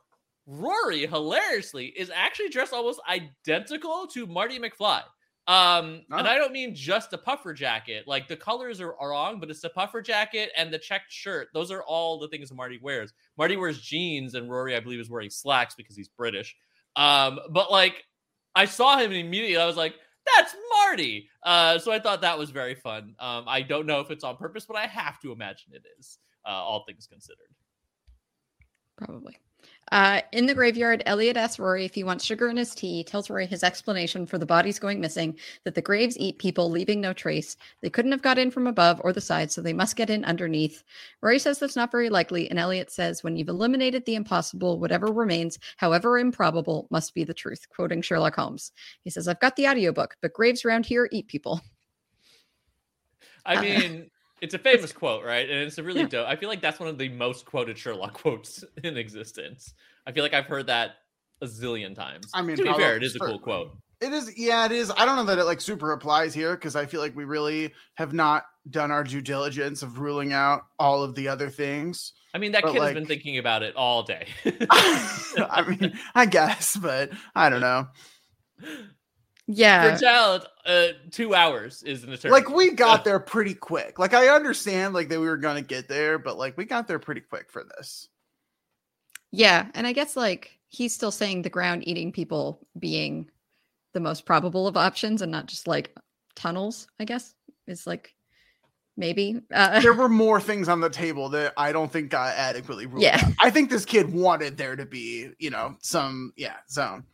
[0.46, 5.02] Rory, hilariously, is actually dressed almost identical to Marty McFly.
[5.48, 6.28] Um, and.
[6.28, 8.06] I don't mean just a puffer jacket.
[8.06, 11.48] Like the colors are, are wrong, but it's the puffer jacket and the checked shirt.
[11.54, 13.14] Those are all the things Marty wears.
[13.38, 16.56] Marty wears jeans, and Rory, I believe, is wearing slacks because he's British.
[16.98, 18.04] Um, but like
[18.56, 19.96] I saw him immediately I was like,
[20.36, 21.30] that's Marty.
[21.44, 23.16] Uh, so I thought that was very fun.
[23.20, 26.18] Um, I don't know if it's on purpose, but I have to imagine it is,
[26.46, 27.38] uh, all things considered.
[28.98, 29.38] Probably.
[29.92, 33.30] Uh, in the graveyard, Elliot asks Rory if he wants sugar in his tea, tells
[33.30, 37.14] Rory his explanation for the bodies going missing that the graves eat people, leaving no
[37.14, 37.56] trace.
[37.82, 40.26] They couldn't have got in from above or the side, so they must get in
[40.26, 40.84] underneath.
[41.22, 45.08] Rory says that's not very likely, and Elliot says, When you've eliminated the impossible, whatever
[45.08, 48.74] remains, however improbable, must be the truth, quoting Sherlock Holmes.
[49.04, 51.62] He says, I've got the audiobook, but graves around here eat people.
[53.46, 55.50] I Uh, mean, it's a famous quote, right?
[55.50, 56.08] And it's a really Yeah.
[56.08, 56.28] dope.
[56.28, 59.74] I feel like that's one of the most quoted Sherlock quotes in existence.
[60.06, 60.98] I feel like I've heard that
[61.42, 62.30] a zillion times.
[62.34, 63.72] I mean, to be fair, it is a cool quote.
[64.00, 64.92] It is, yeah, it is.
[64.92, 67.74] I don't know that it like super applies here because I feel like we really
[67.96, 72.14] have not done our due diligence of ruling out all of the other things.
[72.34, 74.28] I mean, that But, kid has been thinking about it all day.
[74.70, 77.88] I mean, I guess, but I don't know.
[79.48, 79.96] For Yeah.
[79.96, 82.30] a child, uh, two hours is an eternity.
[82.30, 83.98] Like we got there pretty quick.
[83.98, 87.00] Like I understand like that we were gonna get there, but like we got there
[87.00, 88.10] pretty quick for this.
[89.32, 89.68] Yeah.
[89.74, 93.30] And I guess like he's still saying the ground eating people being
[93.94, 95.96] the most probable of options and not just like
[96.36, 97.34] tunnels, I guess.
[97.68, 98.14] Is like
[98.98, 99.42] maybe.
[99.54, 103.02] Uh, There were more things on the table that I don't think got adequately ruled
[103.04, 103.20] Yeah.
[103.24, 103.32] out.
[103.40, 107.06] I think this kid wanted there to be, you know, some yeah, zone.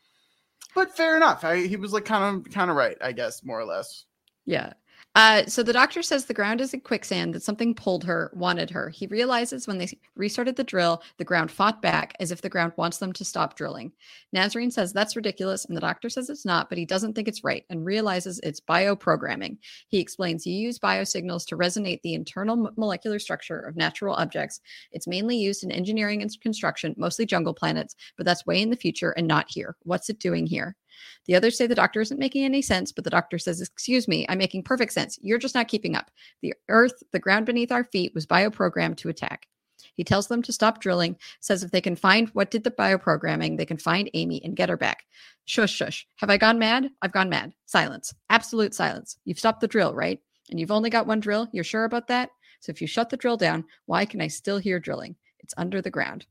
[0.75, 1.43] But fair enough.
[1.43, 4.05] I, he was like kind of kind of right, I guess, more or less.
[4.45, 4.73] Yeah.
[5.15, 8.71] Uh, so the doctor says the ground is in quicksand, that something pulled her, wanted
[8.71, 8.89] her.
[8.89, 12.73] He realizes when they restarted the drill, the ground fought back as if the ground
[12.77, 13.91] wants them to stop drilling.
[14.35, 17.43] Nasreen says that's ridiculous, and the doctor says it's not, but he doesn't think it's
[17.43, 19.57] right and realizes it's bioprogramming.
[19.87, 24.61] He explains you use biosignals to resonate the internal molecular structure of natural objects.
[24.91, 28.75] It's mainly used in engineering and construction, mostly jungle planets, but that's way in the
[28.75, 29.75] future and not here.
[29.83, 30.75] What's it doing here?
[31.25, 34.25] The others say the doctor isn't making any sense, but the doctor says, Excuse me,
[34.29, 35.17] I'm making perfect sense.
[35.21, 36.11] You're just not keeping up.
[36.41, 39.47] The earth, the ground beneath our feet, was bioprogrammed to attack.
[39.95, 43.57] He tells them to stop drilling, says if they can find what did the bioprogramming,
[43.57, 45.05] they can find Amy and get her back.
[45.45, 46.07] Shush, shush.
[46.17, 46.89] Have I gone mad?
[47.01, 47.53] I've gone mad.
[47.65, 48.13] Silence.
[48.29, 49.17] Absolute silence.
[49.25, 50.19] You've stopped the drill, right?
[50.49, 51.47] And you've only got one drill.
[51.51, 52.29] You're sure about that?
[52.59, 55.15] So if you shut the drill down, why can I still hear drilling?
[55.39, 56.25] It's under the ground.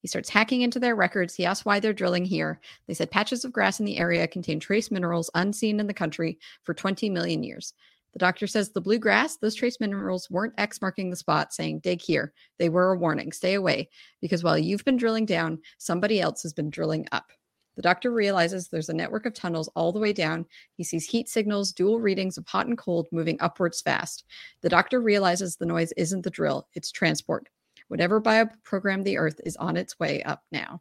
[0.00, 1.34] He starts hacking into their records.
[1.34, 2.60] He asks why they're drilling here.
[2.86, 6.38] They said patches of grass in the area contain trace minerals unseen in the country
[6.62, 7.74] for 20 million years.
[8.12, 11.80] The doctor says the blue grass, those trace minerals weren't X marking the spot saying
[11.80, 12.32] dig here.
[12.58, 16.52] They were a warning, stay away, because while you've been drilling down, somebody else has
[16.52, 17.30] been drilling up.
[17.76, 20.46] The doctor realizes there's a network of tunnels all the way down.
[20.74, 24.24] He sees heat signals, dual readings of hot and cold moving upwards fast.
[24.62, 27.48] The doctor realizes the noise isn't the drill, it's transport.
[27.88, 30.80] Whatever bioprogram the earth is on its way up now.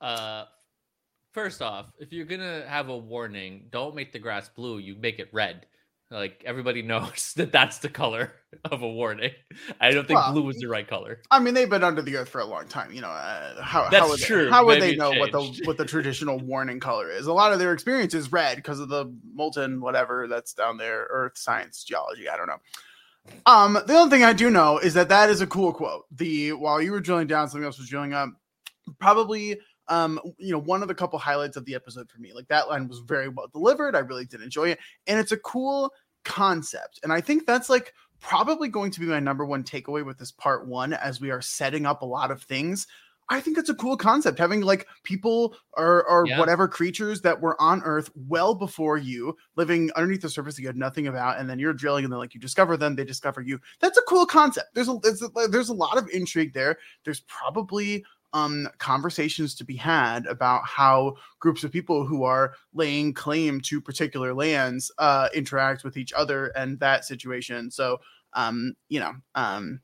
[0.00, 0.44] Uh,
[1.32, 4.78] first off, if you're gonna have a warning, don't make the grass blue.
[4.78, 5.66] You make it red.
[6.12, 8.32] Like everybody knows that that's the color
[8.70, 9.30] of a warning.
[9.80, 11.20] I don't think Well, blue is the right color.
[11.30, 12.92] I mean, they've been under the earth for a long time.
[12.92, 14.44] You know, uh, how That's how would true.
[14.44, 17.26] They, how would Maybe they know what the what the traditional warning color is?
[17.26, 21.06] A lot of their experience is red because of the molten whatever that's down there,
[21.10, 22.28] Earth science, geology.
[22.28, 22.60] I don't know.
[23.46, 26.06] Um, the only thing I do know is that that is a cool quote.
[26.10, 28.30] The while you were drilling down, something else was drilling up.
[28.98, 29.58] Probably,
[29.88, 32.32] um, you know, one of the couple highlights of the episode for me.
[32.32, 33.94] Like that line was very well delivered.
[33.94, 35.92] I really did enjoy it, and it's a cool
[36.24, 37.00] concept.
[37.02, 40.32] And I think that's like probably going to be my number one takeaway with this
[40.32, 42.86] part one as we are setting up a lot of things.
[43.28, 46.38] I think it's a cool concept having like people or or Yeah.
[46.38, 50.68] whatever creatures that were on Earth well before you, living underneath the surface that you
[50.68, 53.40] had nothing about, and then you're drilling, and then like you discover them, they discover
[53.40, 53.58] you.
[53.80, 54.74] That's a cool concept.
[54.74, 56.78] There's a there's a, there's a lot of intrigue there.
[57.04, 58.04] There's probably
[58.34, 63.80] um conversations to be had about how groups of people who are laying claim to
[63.80, 67.98] particular lands uh interact with each other and that situation so
[68.32, 69.80] um you know um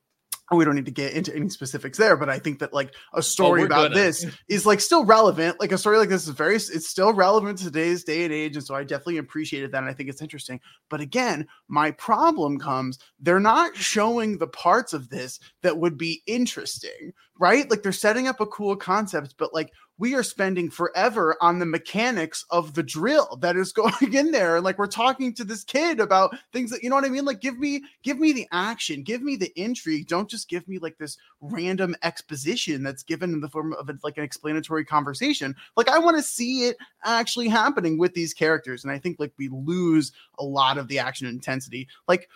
[0.57, 3.19] we don't need to get into any specifics there but i think that like a
[3.19, 3.95] oh, story we're about gonna.
[3.95, 7.59] this is like still relevant like a story like this is very it's still relevant
[7.59, 10.23] to today's day and age and so i definitely appreciated that and i think it's
[10.23, 15.99] interesting but again my problem comes they're not showing the parts of this that would
[15.99, 17.71] be interesting right?
[17.71, 21.67] Like they're setting up a cool concept but like we are spending forever on the
[21.67, 24.57] mechanics of the drill that is going in there.
[24.57, 27.25] And like we're talking to this kid about things that you know what i mean?
[27.25, 30.09] Like give me give me the action give me the intrigue.
[30.09, 33.99] Don't just give me like this random exposition that's given in the form of a,
[34.03, 35.55] like an explanatory conversation.
[35.77, 38.85] Like i want to see it actually happening with these characters.
[38.85, 41.89] And i think like we lose a lot of the action intensity.
[42.07, 42.29] Like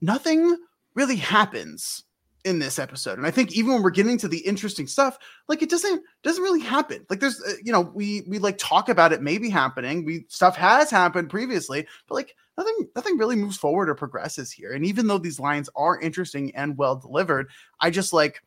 [0.00, 0.56] nothing
[0.94, 2.04] really happens
[2.44, 3.18] in this episode.
[3.18, 6.42] And i think even when we're getting to the interesting stuff like it doesn't doesn't
[6.42, 7.04] really happen.
[7.08, 10.04] Like there's uh, you know we we like talk about it maybe happening.
[10.04, 14.72] We stuff has happened previously but like nothing nothing really moves forward or progresses here.
[14.72, 17.48] And even though these lines are interesting and well delivered
[17.80, 18.42] i just like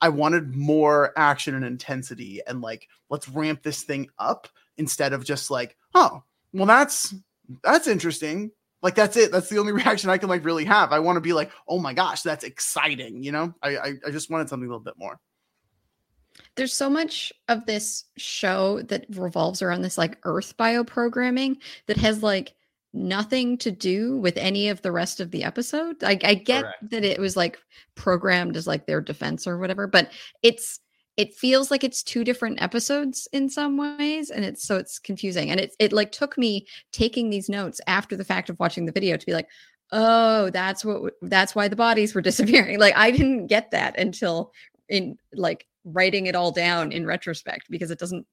[0.00, 5.24] I wanted more action and intensity and like let's ramp this thing up instead of
[5.24, 6.22] just like, oh,
[6.52, 7.14] well that's
[7.62, 8.50] that's interesting.
[8.82, 9.32] Like that's it.
[9.32, 10.92] That's the only reaction I can like really have.
[10.92, 13.22] I want to be like, oh my gosh, that's exciting.
[13.22, 15.18] You know, I, I I just wanted something a little bit more.
[16.54, 21.56] There's so much of this show that revolves around this like Earth bioprogramming
[21.86, 22.54] that has like
[22.92, 26.02] nothing to do with any of the rest of the episode.
[26.02, 26.90] I, I get Correct.
[26.90, 27.58] that it was like
[27.94, 30.10] programmed as like their defense or whatever, but
[30.42, 30.80] it's
[31.18, 35.50] it feels like it's two different episodes in some ways, and it's so it's confusing.
[35.50, 38.92] And it it like took me taking these notes after the fact of watching the
[38.92, 39.48] video to be like,
[39.90, 42.78] oh, that's what that's why the bodies were disappearing.
[42.78, 44.52] Like I didn't get that until
[44.88, 48.24] in like writing it all down in retrospect because it doesn't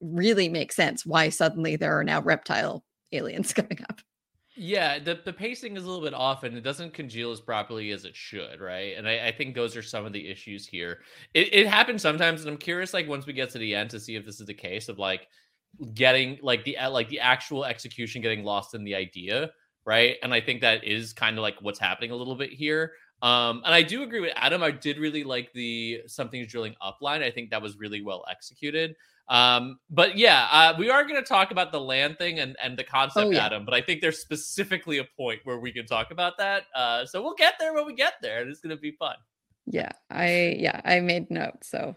[0.00, 4.00] really make sense why suddenly there are now reptile aliens coming up.
[4.60, 7.92] Yeah, the, the pacing is a little bit off and it doesn't congeal as properly
[7.92, 8.96] as it should, right?
[8.96, 10.98] And I, I think those are some of the issues here.
[11.32, 14.00] It, it happens sometimes, and I'm curious, like once we get to the end, to
[14.00, 15.28] see if this is the case of like
[15.94, 19.50] getting like the like the actual execution getting lost in the idea,
[19.84, 20.16] right?
[20.24, 22.94] And I think that is kind of like what's happening a little bit here.
[23.22, 24.64] Um, and I do agree with Adam.
[24.64, 27.22] I did really like the something's drilling up line.
[27.22, 28.96] I think that was really well executed.
[29.28, 32.78] Um, but yeah, uh, we are going to talk about the land thing and, and
[32.78, 33.44] the concept, Oh, yeah.
[33.46, 33.64] Adam.
[33.64, 36.64] But I think there's specifically a point where we can talk about that.
[36.74, 39.16] Uh, so we'll get there when we get there, and it's going to be fun.
[39.66, 41.68] Yeah, I yeah, I made notes.
[41.68, 41.94] So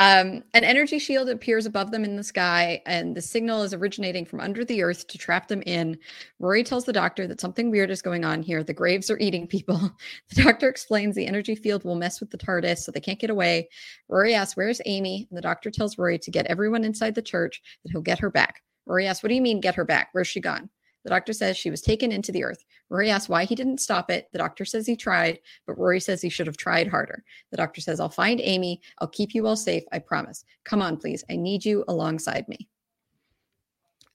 [0.00, 4.26] um an energy shield appears above them in the sky and the signal is originating
[4.26, 5.98] from under the earth to trap them in.
[6.40, 8.64] Rory tells the doctor that something weird is going on here.
[8.64, 9.80] The graves are eating people.
[10.34, 13.30] The doctor explains the energy field will mess with the TARDIS so they can't get
[13.30, 13.68] away.
[14.08, 17.62] Rory asks, "Where's Amy?" And the doctor tells Rory to get everyone inside the church
[17.84, 18.62] that he'll get her back.
[18.86, 20.10] Rory asks, "What do you mean get her back?
[20.12, 20.70] Where's she gone?"
[21.04, 22.64] The doctor says she was taken into the earth.
[22.90, 24.28] Rory asks why he didn't stop it.
[24.32, 27.24] The doctor says he tried, but Rory says he should have tried harder.
[27.50, 28.82] The doctor says, I'll find Amy.
[28.98, 29.84] I'll keep you all safe.
[29.92, 30.44] I promise.
[30.64, 31.24] Come on, please.
[31.30, 32.68] I need you alongside me.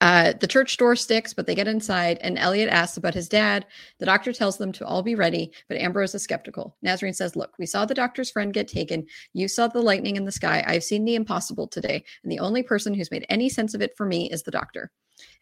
[0.01, 3.65] Uh, the church door sticks, but they get inside, and Elliot asks about his dad.
[3.99, 6.75] The doctor tells them to all be ready, but Ambrose is skeptical.
[6.85, 9.05] Nasreen says, Look, we saw the doctor's friend get taken.
[9.33, 10.63] You saw the lightning in the sky.
[10.67, 13.95] I've seen the impossible today, and the only person who's made any sense of it
[13.95, 14.91] for me is the doctor.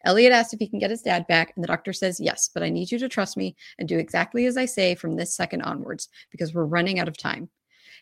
[0.04, 2.62] Elliot asks if he can get his dad back, and the doctor says, Yes, but
[2.62, 5.62] I need you to trust me and do exactly as I say from this second
[5.62, 7.48] onwards, because we're running out of time.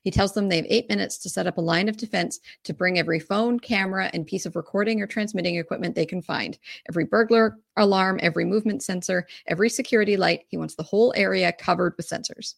[0.03, 2.74] He tells them they have eight minutes to set up a line of defense to
[2.74, 6.59] bring every phone, camera, and piece of recording or transmitting equipment they can find.
[6.88, 10.44] Every burglar alarm, every movement sensor, every security light.
[10.48, 12.55] He wants the whole area covered with sensors.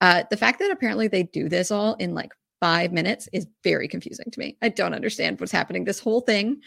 [0.00, 3.88] Uh, the fact that apparently they do this all in like five minutes is very
[3.88, 4.56] confusing to me.
[4.62, 5.84] I don't understand what's happening.
[5.84, 6.60] This whole thing,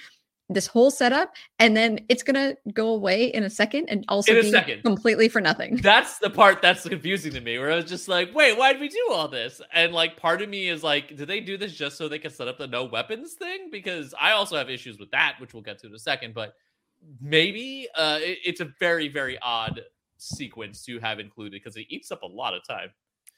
[0.50, 4.38] this whole setup, and then it's gonna go away in a second and also In
[4.38, 4.84] a be second.
[4.84, 5.78] completely for nothing.
[5.82, 8.80] That's the part that's confusing to me, where I was just like, wait, why did
[8.82, 9.60] we do all this?
[9.74, 12.30] And like, part of me is like, did they do this just so they can
[12.32, 13.70] set up the no weapons thing?
[13.72, 16.34] Because I also have issues with that, which we'll get to in a second.
[16.36, 16.54] But
[17.20, 19.82] maybe uh, it- it's a very, very odd
[20.18, 22.90] sequence to have included because it eats up a lot of time.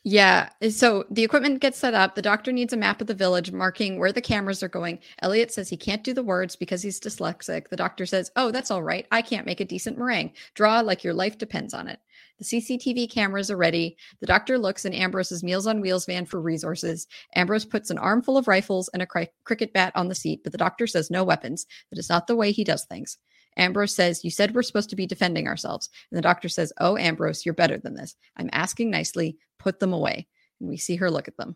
[0.10, 0.48] Yeah.
[0.64, 2.16] uh, So the equipment gets set up.
[2.16, 5.00] The doctor needs a map of the village marking where the cameras are going.
[5.22, 7.68] Elliot says he can't do the words because he's dyslexic.
[7.68, 9.06] The doctor says, Oh, that's all right.
[9.12, 10.32] I can't make a decent meringue.
[10.54, 12.00] Draw like your life depends on it.
[12.40, 13.98] The CCTV cameras are ready.
[14.22, 17.08] The doctor looks in Ambrose's Meals on Wheels van for resources.
[17.36, 20.54] Ambrose puts an armful of rifles and a cri- cricket bat on the seat, but
[20.54, 21.66] the doctor says no weapons.
[21.92, 23.18] That is not the way he does things.
[23.58, 25.90] Ambrose says, You said we're supposed to be defending ourselves.
[26.12, 28.16] And the doctor says, Oh, Ambrose, you're better than this.
[28.38, 29.36] I'm asking nicely,
[29.68, 30.26] put them away.
[30.62, 31.56] And we see her look at them.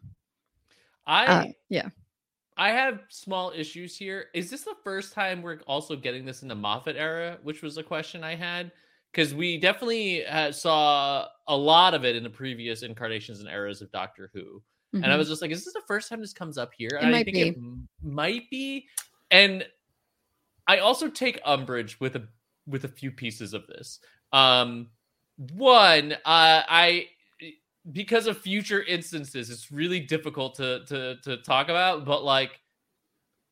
[1.07, 1.89] I Uh, yeah.
[2.57, 4.25] I have small issues here.
[4.33, 7.77] Is this the first time we're also getting this in the Moffat era, which was
[7.77, 8.73] a question I had?
[9.11, 13.81] Because we definitely uh, saw a lot of it in the previous incarnations and eras
[13.81, 14.61] of Doctor Who.
[14.93, 15.17] And I Mhm.
[15.19, 16.89] was just like, is this the first time this comes up here?
[16.99, 17.41] It And I think be.
[17.41, 18.87] it m- might be.
[19.31, 19.65] And
[20.67, 22.27] I also take umbrage with a
[22.67, 23.99] with a few pieces of this.
[24.33, 24.91] Um,
[25.53, 26.17] one, uh,
[26.67, 27.07] I
[27.91, 32.05] because of future instances, it's really difficult to to to talk about.
[32.05, 32.59] But like,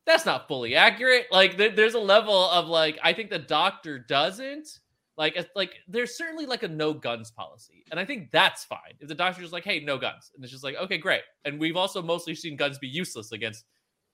[0.06, 1.26] that's not fully accurate.
[1.30, 4.80] Like, there, there's a level of like, I think the doctor doesn't.
[5.16, 8.94] Like, like there's certainly like a no guns policy, and I think that's fine.
[9.00, 11.76] If the doctor's like, "Hey, no guns," and it's just like, "Okay, great," and we've
[11.76, 13.66] also mostly seen guns be useless against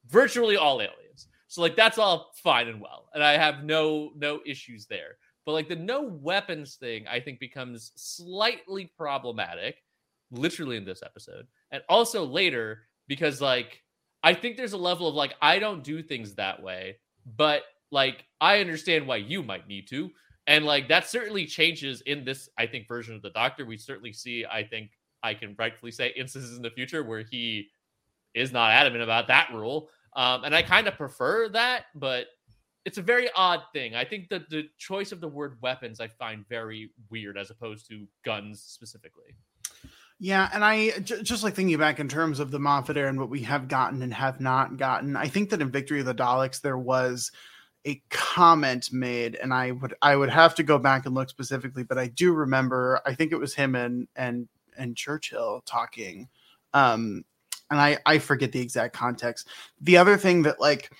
[0.08, 4.40] virtually all aliens, so like that's all fine and well, and I have no no
[4.44, 5.18] issues there.
[5.44, 9.76] But like the no weapons thing, I think becomes slightly problematic,
[10.30, 13.82] literally in this episode, and also later because like
[14.22, 16.96] I think there's a level of like I don't do things that way,
[17.36, 20.10] but like I understand why you might need to.
[20.46, 23.64] And like that certainly changes in this, I think, version of the Doctor.
[23.64, 24.90] We certainly see, I think
[25.22, 27.68] I can rightfully say, instances in the future where he
[28.34, 29.88] is not adamant about that rule.
[30.14, 32.26] Um, and I kind of prefer that, but
[32.84, 33.96] it's a very odd thing.
[33.96, 37.88] I think that the choice of the word weapons I find very weird as opposed
[37.88, 39.34] to guns specifically.
[40.18, 43.20] Yeah, and I j- just like thinking back in terms of the Moffat era and
[43.20, 45.14] what we have gotten and have not gotten.
[45.14, 47.30] I think that in Victory of the Daleks there was
[47.86, 51.82] a comment made, and I would I would have to go back and look specifically,
[51.84, 53.00] but I do remember.
[53.04, 54.48] I think it was him and and
[54.78, 56.28] and Churchill talking,
[56.72, 57.24] um,
[57.70, 59.48] and I I forget the exact context.
[59.82, 60.90] The other thing that like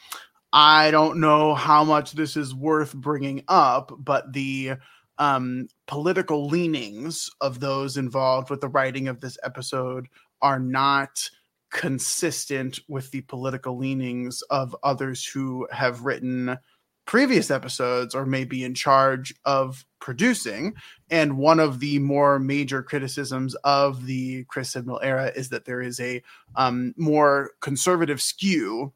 [0.53, 4.75] I don't know how much this is worth bringing up, but the
[5.19, 10.09] um, political leanings of those involved with the writing of this episode
[10.43, 11.29] are not
[11.71, 16.59] consistent with the political leanings of others who have written
[17.07, 20.75] previous episodes or may be in charge of producing.
[21.09, 25.81] And one of the more major criticisms of the Chris Chibnall era is that there
[25.81, 26.23] is a
[26.57, 28.93] um, more conservative skew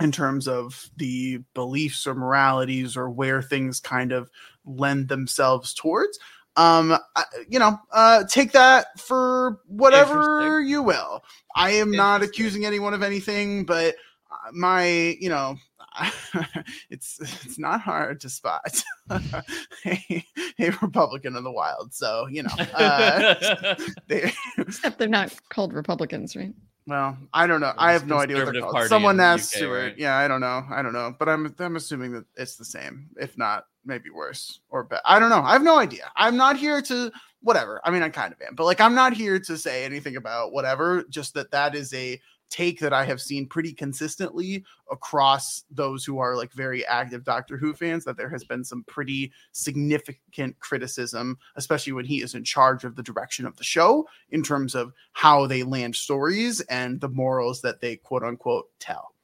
[0.00, 4.30] in terms of the beliefs or moralities or where things kind of
[4.64, 6.18] lend themselves towards.
[6.56, 11.22] Um I- you know uh take that for whatever you will.
[11.54, 13.94] I am not accusing anyone of anything but
[14.30, 15.56] uh, my you know
[16.90, 18.82] it's it's not hard to spot.
[19.86, 20.24] A,
[20.60, 21.92] a republican in the wild.
[21.92, 23.34] So you know uh,
[24.08, 26.52] they, Except they're not called Republicans, right?
[26.86, 27.72] Well, I don't know.
[27.76, 28.88] I have no idea what they're called.
[28.88, 29.82] Someone asked UK, Stuart.
[29.82, 29.98] right?
[29.98, 30.64] Yeah, I don't know.
[30.70, 31.14] I don't know.
[31.18, 35.02] But I'm I'm assuming that it's the same, if not maybe worse or better.
[35.04, 35.42] I don't know.
[35.42, 36.10] I have no idea.
[36.16, 37.10] I'm not here to
[37.42, 37.80] whatever.
[37.84, 40.52] I mean, I kind of am, but like I'm not here to say anything about
[40.52, 41.04] whatever.
[41.08, 42.20] Just that that is a
[42.50, 47.56] take that I have seen pretty consistently across those who are like very active Doctor
[47.56, 48.04] Who fans.
[48.04, 52.96] That there has been some pretty significant criticism, especially when he is in charge of
[52.96, 57.62] the direction of the show in terms of how they land stories and the morals
[57.62, 59.14] that they quote unquote tell.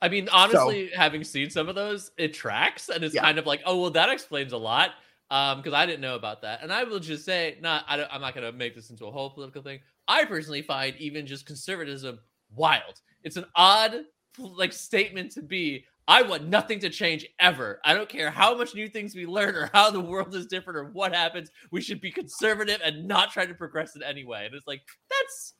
[0.00, 3.22] I mean, honestly, having seen some of those, it tracks, and it's Yeah.
[3.22, 4.90] kind of like, oh well, that explains a lot.
[5.30, 8.08] Um, because I didn't know about that, and I will just say, not, I don't,
[8.12, 9.80] I'm not going to make this into a whole political thing.
[10.06, 12.18] I personally find even just conservatism
[12.56, 13.00] wild.
[13.24, 14.04] It's an odd
[14.38, 15.84] like statement to be.
[16.08, 17.80] I want nothing to change ever.
[17.84, 20.76] I don't care how much new things we learn or how the world is different
[20.76, 21.50] or what happens.
[21.70, 24.46] We should be conservative and not try to progress in any way.
[24.46, 25.54] And it's like that's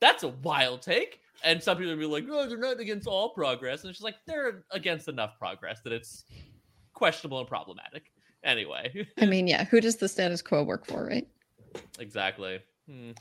[0.00, 1.20] that's a wild take.
[1.44, 4.16] And some people be like, "Oh, they're not against all progress," and it's just like
[4.26, 6.24] they're against enough progress that it's
[6.94, 8.10] questionable and problematic.
[8.42, 11.28] Anyway, I mean, yeah, who does the status quo work for, right?
[11.98, 12.60] exactly.
[12.88, 13.12] Hmm.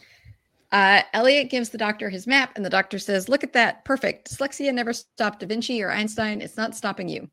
[0.71, 3.85] Uh, Elliot gives the doctor his map, and the doctor says, Look at that.
[3.85, 4.29] Perfect.
[4.29, 6.41] Dyslexia never stopped Da Vinci or Einstein.
[6.41, 7.29] It's not stopping you.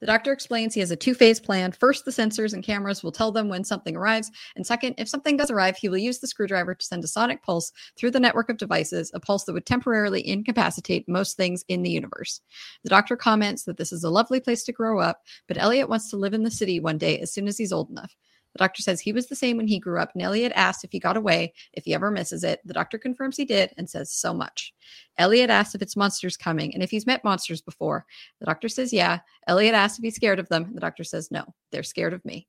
[0.00, 1.72] The doctor explains he has a two phase plan.
[1.72, 4.30] First, the sensors and cameras will tell them when something arrives.
[4.54, 7.42] And second, if something does arrive, he will use the screwdriver to send a sonic
[7.42, 11.82] pulse through the network of devices, a pulse that would temporarily incapacitate most things in
[11.82, 12.42] the universe.
[12.82, 16.10] The doctor comments that this is a lovely place to grow up, but Elliot wants
[16.10, 18.14] to live in the city one day as soon as he's old enough.
[18.56, 20.90] The doctor says he was the same when he grew up, and Elliot asks if
[20.90, 22.60] he got away, if he ever misses it.
[22.64, 24.72] The doctor confirms he did and says so much.
[25.18, 28.06] Elliot asks if it's monsters coming and if he's met monsters before.
[28.40, 29.20] The doctor says yeah.
[29.46, 30.72] Elliot asks if he's scared of them.
[30.72, 32.48] The doctor says no, they're scared of me.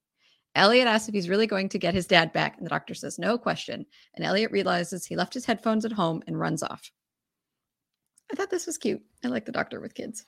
[0.56, 3.20] Elliot asks if he's really going to get his dad back, and the doctor says
[3.20, 3.86] no question.
[4.16, 6.90] And Elliot realizes he left his headphones at home and runs off.
[8.32, 9.02] I thought this was cute.
[9.26, 10.26] I like the doctor with kids.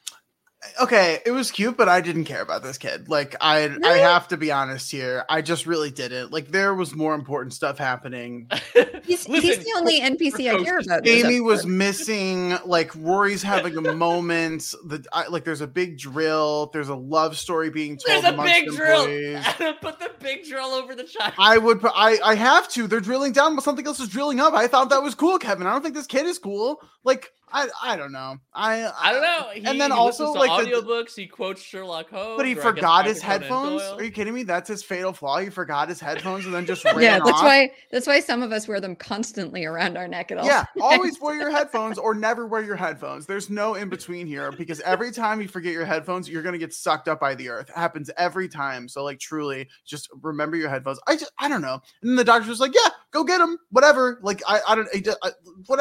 [0.81, 3.07] Okay, it was cute, but I didn't care about this kid.
[3.07, 5.23] Like I I have to be honest here.
[5.29, 6.33] I just really didn't.
[6.33, 8.49] Like there was more important stuff happening.
[9.05, 11.07] He's, he's the only NPC I care about.
[11.07, 12.57] Amy was missing.
[12.65, 14.61] Like Rory's having a moment.
[14.85, 16.69] The I, like there's a big drill.
[16.73, 19.01] There's a love story being told There's a amongst big drill.
[19.05, 19.45] employees.
[19.81, 21.33] Put the big drill over the child.
[21.39, 21.79] I would.
[21.81, 22.85] put- I I have to.
[22.85, 24.53] They're drilling down, but something else is drilling up.
[24.53, 25.65] I thought that was cool, Kevin.
[25.65, 26.81] I don't think this kid is cool.
[27.03, 28.37] Like I I don't know.
[28.53, 29.49] I uh, I don't know.
[29.53, 31.15] He, and then he also listens to like the, audiobooks.
[31.15, 32.37] he quotes Sherlock Holmes.
[32.37, 33.81] but he or I guess forgot his headphones.
[33.81, 34.43] Are you kidding me?
[34.43, 35.39] That's his fatal flaw.
[35.39, 37.43] He forgot his headphones and then just ran Yeah, that's off.
[37.43, 40.45] why that's why some of us wear them constantly around our neck at all.
[40.45, 40.67] Yeah, times.
[40.81, 43.25] always wear your headphones or never wear your headphones.
[43.25, 46.73] There's no in between here because every time you forget your headphones, you're gonna get
[46.73, 47.69] sucked up by the earth.
[47.69, 48.87] It happens every time.
[48.87, 50.99] So like truly, just remember your headphones.
[51.07, 51.81] I just I don't know.
[52.01, 53.57] And then the doctor was like, "Yeah, go get them.
[53.71, 55.31] Whatever." Like I I don't I, just- I,
[55.67, 55.79] what.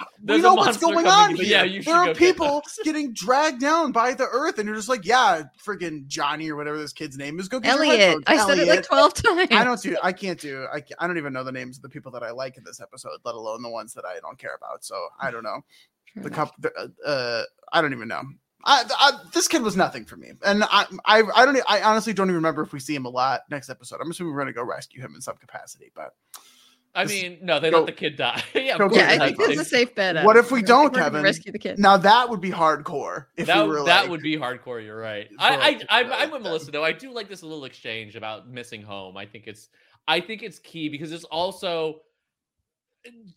[0.00, 1.44] We There's a know what's going coming, on here.
[1.44, 4.74] yeah, you there are go get people getting dragged down by the earth, and you're
[4.76, 7.48] just like, yeah, freaking Johnny or whatever this kid's name is.
[7.48, 8.00] Go get your Elliot.
[8.00, 8.24] headphones.
[8.26, 9.48] I said it like 12 times.
[9.52, 9.96] I don't do.
[10.02, 10.66] I can't do.
[10.72, 12.80] I, I don't even know the names of the people that I like in this
[12.80, 14.84] episode, let alone the ones that I don't care about.
[14.84, 15.60] So I don't know
[16.16, 16.54] the couple.
[16.58, 16.72] The,
[17.04, 17.42] uh, uh,
[17.72, 18.22] I don't even know.
[18.66, 21.56] I, I, this kid was nothing for me, and I, I, I don't.
[21.56, 24.00] e- I honestly don't even remember if we see him a lot next episode.
[24.00, 26.14] I'm assuming we're gonna go rescue him in some capacity, but
[26.94, 28.42] I mean, no, they go- let the kid die.
[28.54, 30.24] yeah, of go Yeah, I That's think that's a safe bet.
[30.24, 31.22] What if we I think don't, we're Kevin?
[31.22, 31.78] Rescue the kid.
[31.78, 33.26] Now that would be hardcore.
[33.36, 34.82] If that, we were that like, would be hardcore.
[34.84, 35.28] You're right.
[35.28, 36.42] For- I, I, I'm, I'm with.
[36.42, 36.84] Melissa though.
[36.84, 39.16] I do like this little exchange about missing home.
[39.16, 39.68] I think it's,
[40.06, 42.00] I think it's key because it's also,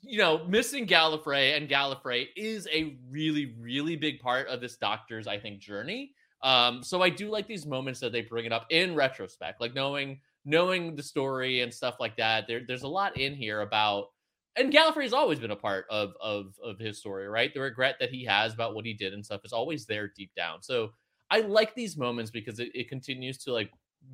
[0.02, 5.28] you know, missing Gallifrey and Gallifrey is a really, really big part of this Doctor's,
[5.28, 6.12] I think, journey.
[6.44, 9.74] Um, so I do like these moments that they bring it up in retrospect, like
[9.74, 12.48] knowing, knowing the story and stuff like that.
[12.48, 14.06] There, there's a lot in here about
[14.56, 17.54] and Gallifrey has always been a part of of of his story, right?
[17.54, 20.32] The regret that he has about what he did and stuff is always there deep
[20.36, 20.64] down.
[20.64, 20.92] So
[21.30, 23.70] I like these moments because it, it continues to like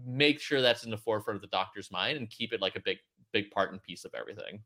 [0.05, 2.81] make sure that's in the forefront of the doctor's mind and keep it like a
[2.83, 2.97] big
[3.31, 4.59] big part and piece of everything.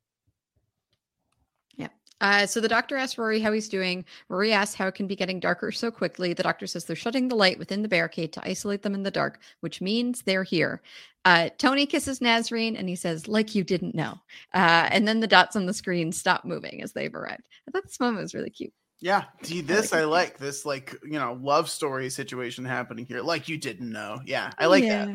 [2.21, 4.05] Uh, so the doctor asks Rory how he's doing.
[4.29, 6.33] Rory asks how it can be getting darker so quickly.
[6.33, 9.11] The doctor says they're shutting the light within the barricade to isolate them in the
[9.11, 10.81] dark, which means they're here.
[11.25, 14.19] Uh, Tony kisses Nasreen and he says, like you didn't know.
[14.53, 17.43] Uh, and then the dots on the screen stop moving as they've arrived.
[17.67, 18.73] I thought this moment was really cute.
[18.99, 23.21] Yeah, see this I like this like you know love story situation happening here.
[23.21, 24.21] Like you didn't know.
[24.25, 25.09] Yeah, I like that.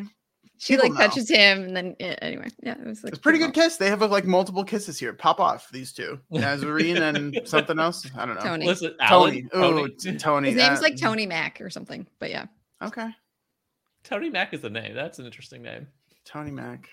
[0.63, 0.67] Yeah.
[0.67, 1.07] She People like know.
[1.09, 3.79] touches him and then yeah, anyway, yeah, it was like It's a pretty good kiss.
[3.79, 5.13] They have like multiple kisses here.
[5.13, 8.07] Pop off these two, Nasreen and something else.
[8.17, 8.41] I don't know.
[8.43, 8.67] Tony.
[8.67, 9.45] Listen, Tony.
[9.45, 10.49] Alan, Oh, Tony, Tony.
[10.51, 12.47] His name's uh, like Tony Mac or something, but yeah.
[12.81, 13.09] Okay,
[14.05, 14.95] Tony Mac is the name.
[14.95, 15.89] That's an interesting name.
[16.25, 16.89] Tony Mac.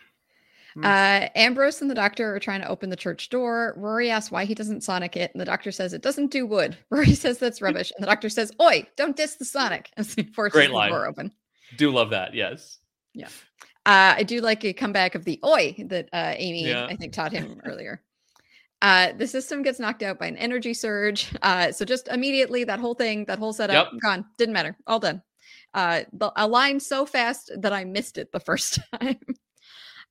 [0.76, 0.86] Hmm.
[0.86, 3.74] Uh, Ambrose and the doctor are trying to open the church door.
[3.78, 6.78] Rory asks why he doesn't sonic it, and the doctor says it doesn't do wood.
[6.89, 10.24] Rory says that's rubbish, and the doctor says, "Oi, don't diss the sonic." As he
[10.24, 10.91] forces Great the line.
[10.91, 11.32] door open.
[11.78, 12.34] Do love that.
[12.34, 12.80] Yes.
[13.86, 16.86] Uh, I do like a comeback of the "oi" that uh, Amy Yeah.
[16.86, 18.03] I think taught him earlier.
[18.82, 21.34] Uh, the system gets knocked out by an energy surge.
[21.41, 24.01] Uh, so just immediately that whole thing, that whole setup, Yep.
[24.01, 24.26] gone.
[24.38, 24.78] Didn't matter.
[24.88, 25.22] All done.
[25.74, 29.20] Uh, the, a line so fast that I missed it the first time.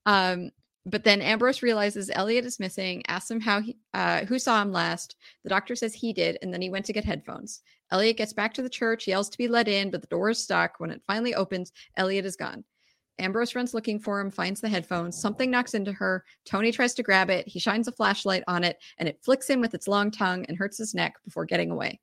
[0.07, 0.51] um,
[0.87, 4.73] but then Ambrose realizes Elliot is missing, asks him how he, uh, who saw him
[4.73, 5.17] last.
[5.45, 7.61] The doctor says he did, and then he went to get headphones.
[7.91, 10.39] Elliot gets back to the church, yells to be let in, but the door is
[10.43, 10.79] stuck.
[10.79, 12.65] When it finally opens, Elliot is gone.
[13.19, 15.21] Ambrose runs looking for him, finds the headphones.
[15.21, 16.25] Something knocks into her.
[16.45, 17.47] Tony tries to grab it.
[17.49, 20.57] He shines a flashlight on it, and it flicks him with its long tongue and
[20.57, 22.01] hurts his neck before getting away.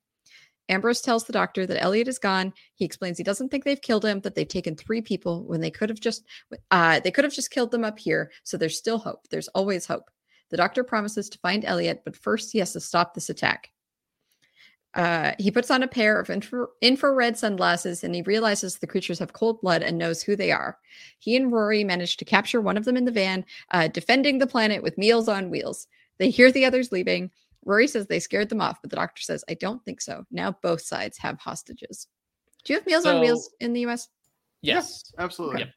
[0.68, 2.52] Ambrose tells the doctor that Elliot is gone.
[2.74, 5.70] He explains he doesn't think they've killed him, that they've taken three people when they
[5.70, 6.24] could have just
[6.70, 8.30] uh, they could have just killed them up here.
[8.42, 9.28] So there's still hope.
[9.30, 10.10] There's always hope.
[10.50, 13.70] The doctor promises to find Elliot, but first he has to stop this attack.
[14.96, 19.18] Uh, he puts on a pair of infra- infrared sunglasses and he realizes the creatures
[19.18, 20.78] have cold blood and knows who they are.
[21.18, 24.46] He and Rory manage to capture one of them in the van, uh, defending the
[24.46, 25.86] planet with meals on wheels.
[26.16, 27.30] They hear the others leaving.
[27.66, 30.24] Rory says they scared them off, but the doctor says, I don't think so.
[30.30, 32.06] Now both sides have hostages.
[32.64, 34.08] Do you have meals on wheels in the US?
[34.62, 35.12] Yes.
[35.18, 35.60] Absolutely.
[35.60, 35.68] Yep.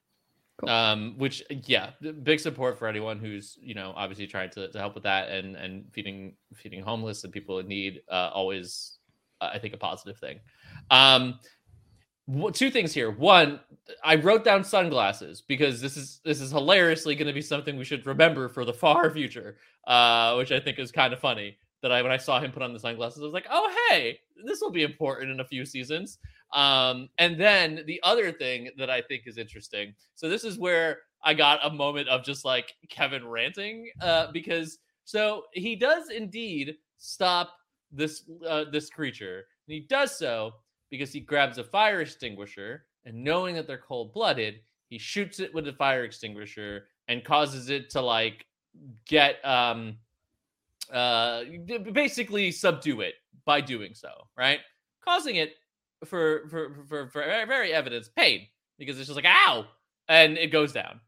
[0.59, 0.70] Cool.
[0.70, 1.91] Um, which yeah,
[2.24, 5.55] big support for anyone who's you know obviously trying to, to help with that and
[5.55, 8.01] and feeding feeding homeless and people in need.
[8.11, 8.99] Uh, always,
[9.42, 10.40] I think a positive thing.
[10.92, 11.40] Um,
[12.54, 13.12] two things here.
[13.12, 13.60] One,
[14.04, 17.86] I wrote down sunglasses because this is this is hilariously going to be something we
[17.86, 19.58] should remember for the far future.
[19.88, 22.62] Uh, which I think is kind of funny that I when I saw him put
[22.62, 25.66] on the sunglasses, I was like, oh hey, this will be important in a few
[25.66, 26.20] seasons.
[26.54, 29.96] Um, and then the other thing that I think is interesting.
[30.14, 34.78] So this is where I got a moment of just like Kevin ranting, uh, because
[35.06, 37.54] so he does indeed stop
[37.92, 40.54] this uh, this creature, and he does so
[40.90, 44.60] because he grabs a fire extinguisher, and knowing that they're cold blooded,
[44.90, 48.46] he shoots it with the fire extinguisher and causes it to like
[49.06, 49.98] get um
[50.94, 51.44] uh
[51.92, 53.16] basically subdue it
[53.46, 54.60] by doing so, right?
[55.04, 55.54] Causing it
[56.06, 59.66] for for for, for very evidence pain because it's just like ow
[60.08, 61.00] and it goes down.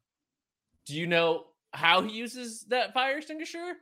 [0.85, 3.73] Do you know how he uses that fire extinguisher?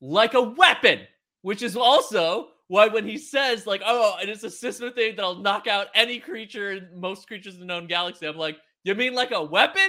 [0.00, 1.00] Like a weapon,
[1.42, 5.36] which is also why when he says like oh and it's a system thing that'll
[5.36, 8.26] knock out any creature, most creatures in the known galaxy.
[8.26, 9.88] I'm like, you mean like a weapon?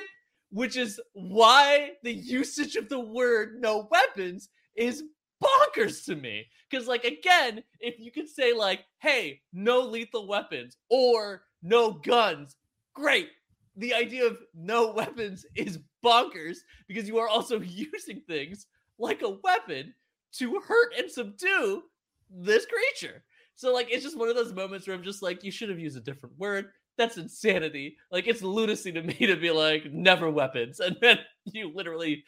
[0.52, 5.04] Which is why the usage of the word no weapons is
[5.43, 6.45] bonkers to me.
[6.70, 12.56] Because, like, again, if you could say, like, hey, no lethal weapons or no guns,
[12.93, 13.30] great.
[13.78, 19.38] The idea of no weapons is bonkers because you are also using things like a
[19.43, 19.93] weapon
[20.34, 21.84] to hurt and subdue
[22.30, 23.23] this creature.
[23.55, 25.80] So, like, it's just one of those moments where I'm just like, you should have
[25.80, 26.67] used a different word.
[26.97, 27.97] That's insanity.
[28.11, 30.80] Like, it's lunacy to me to be like, never weapons.
[30.84, 32.23] And then you literally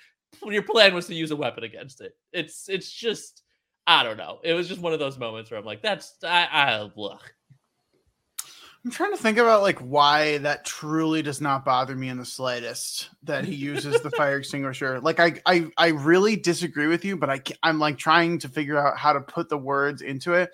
[0.45, 2.13] your plan was to use a weapon against it.
[2.31, 3.43] It's it's just
[3.87, 4.39] I don't know.
[4.43, 7.33] It was just one of those moments where I'm like, that's I I look.
[8.83, 12.25] I'm trying to think about like why that truly does not bother me in the
[12.25, 14.99] slightest that he uses the fire extinguisher.
[14.99, 18.79] Like I, I, I really disagree with you, but I, I'm like trying to figure
[18.79, 20.49] out how to put the words into it.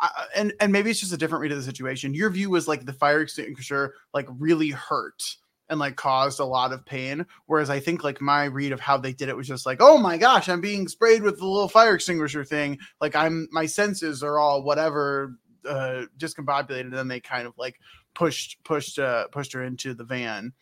[0.00, 2.12] I, and and maybe it's just a different read of the situation.
[2.12, 5.22] Your view was like the fire extinguisher like really hurt
[5.70, 8.98] and like caused a lot of pain, whereas I think like my read of how
[8.98, 11.68] they did it was just like, oh my gosh, I'm being sprayed with the little
[11.68, 12.78] fire extinguisher thing.
[13.00, 15.38] Like I'm my senses are all whatever
[15.68, 17.78] uh discombobulated and then they kind of like
[18.14, 20.52] pushed pushed uh pushed her into the van.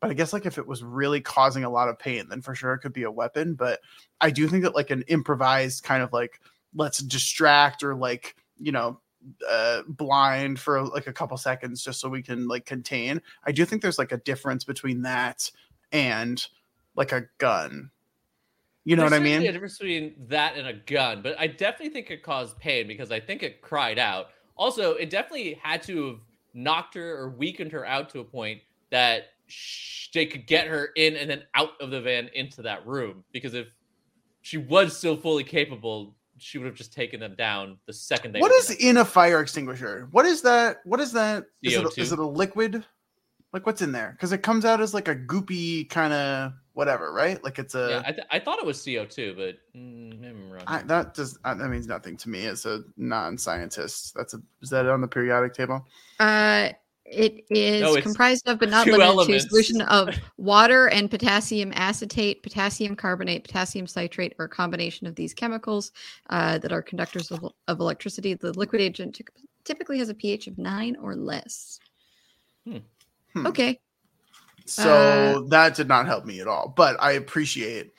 [0.00, 2.54] But i guess like if it was really causing a lot of pain then for
[2.54, 3.54] sure it could be a weapon.
[3.54, 3.80] But
[4.20, 6.40] i do think that like an improvised kind of like
[6.74, 9.00] let's distract or like you know
[9.48, 13.66] uh blind for like a couple seconds just so we can like contain i do
[13.66, 15.50] think there's like a difference between that
[15.92, 16.46] and
[16.94, 17.90] like a gun.
[18.84, 19.42] You know There's what i mean?
[19.42, 23.12] A difference between that and a gun, but I definitely think it caused pain because
[23.12, 24.28] I think it cried out.
[24.60, 26.18] Also, it definitely had to have
[26.52, 29.30] knocked her or weakened her out to a point that
[30.12, 33.24] they could get her in and then out of the van into that room.
[33.32, 33.68] Because if
[34.42, 38.40] she was still fully capable, she would have just taken them down the second they.
[38.40, 40.08] what is in a fire extinguisher?
[40.10, 40.80] What is that?
[40.84, 41.46] What is that?
[41.62, 42.84] Is it, a, is it a liquid?
[43.52, 44.12] Like what's in there?
[44.12, 47.42] Because it comes out as like a goopy kind of whatever, right?
[47.42, 50.50] Like it's a Yeah, I, th- I thought it was CO two, but mm, I'm
[50.50, 50.62] wrong.
[50.66, 54.14] I, that does uh, that means nothing to me as a non-scientist.
[54.14, 55.84] That's a is that on the periodic table?
[56.20, 56.70] Uh,
[57.04, 59.44] it is No, comprised of, but not limited elements.
[59.44, 65.16] to, solution of water and potassium acetate, potassium carbonate, potassium citrate, or a combination of
[65.16, 65.90] these chemicals
[66.28, 68.34] uh, that are conductors of, of electricity.
[68.34, 71.80] The liquid agent typ- typically has a pH of nine or less.
[72.64, 72.78] Hmm.
[73.34, 73.46] Hmm.
[73.46, 73.80] Okay.
[74.66, 76.72] So Uh, that did not help me at all.
[76.76, 77.92] But I appreciate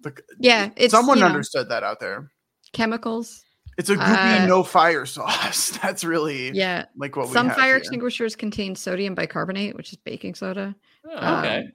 [0.00, 2.30] the Yeah, it's someone you know, understood that out there.
[2.72, 3.44] chemicals.
[3.78, 5.70] It's a goopy Uh, no fire sauce.
[5.82, 6.86] That's really Yeah.
[6.96, 7.78] like what we Some have fire here.
[7.78, 10.74] extinguishers contain sodium bicarbonate, which is baking soda.
[11.04, 11.72] Oh, okay, Um,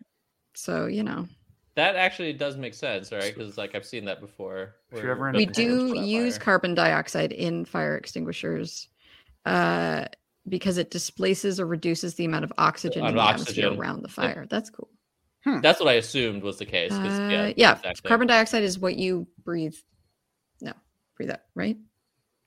[0.55, 1.27] so you know,
[1.75, 3.33] that actually does make sense, right?
[3.35, 4.75] Because like I've seen that before.
[4.91, 5.91] If you're ever in we doesn't pinch work.
[5.91, 6.43] do use fire.
[6.45, 8.89] carbon dioxide in fire extinguishers
[9.45, 10.05] uh,
[10.49, 14.09] because it displaces or reduces the amount of oxygen in Of the atmosphere around the
[14.09, 14.47] fire.
[14.49, 14.89] That's cool.
[15.61, 16.91] That's what I assumed was the case.
[16.91, 18.07] Uh, yeah, yeah, exactly.
[18.07, 19.75] carbon dioxide is what you breathe.
[20.61, 20.73] No,
[21.15, 21.77] breathe out, right?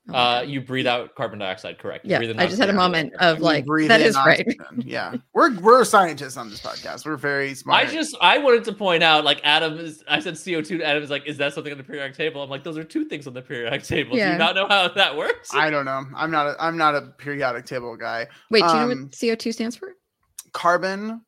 [0.08, 2.04] Oh Uh, you breathe out carbon dioxide, correct?
[2.06, 2.76] You yeah, breathe in I just had a oxygen.
[2.76, 4.46] moment of You like breathe that right.
[4.78, 7.04] Yeah, we're we're scientists on this podcast.
[7.04, 7.86] We're very smart.
[7.86, 10.02] I just I wanted to point out, like Adam is.
[10.08, 10.82] I said CO two.
[10.82, 12.42] Adam is like, is that something on the periodic table?
[12.42, 14.12] I'm like, those are two things on the periodic table.
[14.12, 15.50] Do you not know how that works?
[15.54, 16.04] I don't know.
[16.16, 16.46] I'm not.
[16.46, 18.26] A, I'm not a periodic table guy.
[18.50, 19.92] Wait, do you know Um, what CO two stands for?
[20.52, 21.20] Carbon,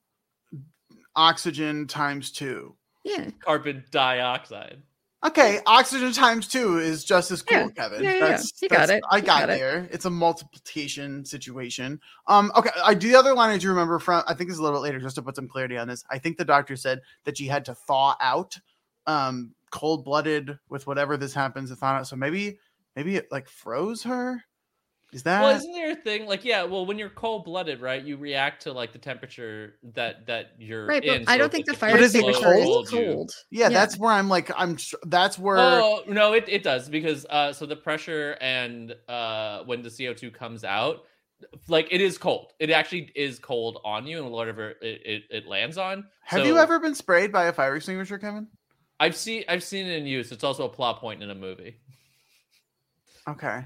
[1.14, 2.74] oxygen times two.
[3.04, 4.82] Yeah, Carbon dioxide.
[5.24, 7.68] Okay, oxygen times two is just as cool, Yeah.
[7.68, 8.02] Kevin.
[8.02, 8.42] Yeah, yeah.
[8.60, 9.04] You got it.
[9.08, 9.58] I got, got it.
[9.58, 9.88] there.
[9.92, 12.00] It's a multiplication situation.
[12.26, 12.70] Um, okay.
[12.84, 14.24] I do the other line I do remember from.
[14.26, 16.04] I think it's a little bit later, just to put some clarity on this.
[16.10, 18.58] I think the doctor said that she had to thaw out,
[19.06, 22.08] um, cold blooded with whatever this happens to thaw out.
[22.08, 22.58] So maybe,
[22.96, 24.42] maybe it like froze her.
[25.12, 25.42] Is that?
[25.42, 26.64] Well, isn't there a thing like yeah?
[26.64, 30.86] Well, when you're cold blooded, right, you react to like the temperature that that you're
[30.86, 31.02] right.
[31.06, 31.28] But in.
[31.28, 32.88] I don't think the fire is it extinguisher is cold?
[32.88, 33.32] cold.
[33.50, 34.78] yeah, that's where I'm like I'm.
[35.04, 35.58] That's where.
[35.58, 40.14] Oh no, it, it does because uh, so the pressure and uh, when the CO
[40.14, 41.04] two comes out,
[41.68, 42.52] like it is cold.
[42.58, 46.06] It actually is cold on you and whatever it, it, it lands on.
[46.24, 48.48] Have you ever been sprayed by a fire extinguisher, Kevin?
[48.98, 50.32] I've seen I've seen it in use.
[50.32, 51.76] It's also a plot point in a movie.
[53.28, 53.64] Okay.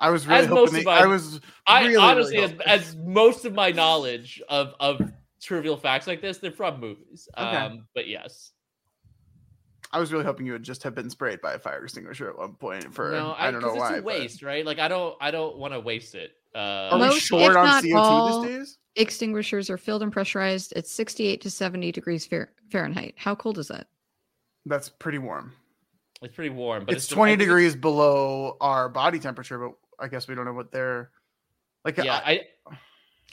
[0.00, 0.78] I was really As most hoping.
[0.80, 1.40] of my- I was.
[1.66, 5.00] I honestly, really as, as most of my knowledge of of
[5.42, 7.28] trivial facts like this, they're from movies.
[7.36, 7.46] Okay.
[7.56, 8.52] Um, but yes,
[9.92, 12.38] I was really hoping you would just have been sprayed by a fire extinguisher at
[12.38, 12.92] one point.
[12.94, 13.88] For no, I, don't know 'cause why.
[13.90, 14.64] It's a but- waste, right?
[14.64, 16.32] Like I don't I don't want to waste it.
[16.54, 18.78] Uh, Are we Most, short on CO2 all, these days?
[18.96, 22.28] Extinguishers are filled and pressurized at 68 to 70 degrees
[22.70, 23.14] Fahrenheit.
[23.16, 23.86] How cold is that?
[24.66, 25.52] That's pretty warm.
[26.22, 30.08] it's pretty warm, but it's, the- I 20 degrees below our body temperature, but I
[30.08, 31.10] guess we don't know what they're
[31.84, 31.96] like.
[31.98, 32.40] Yeah, I, I.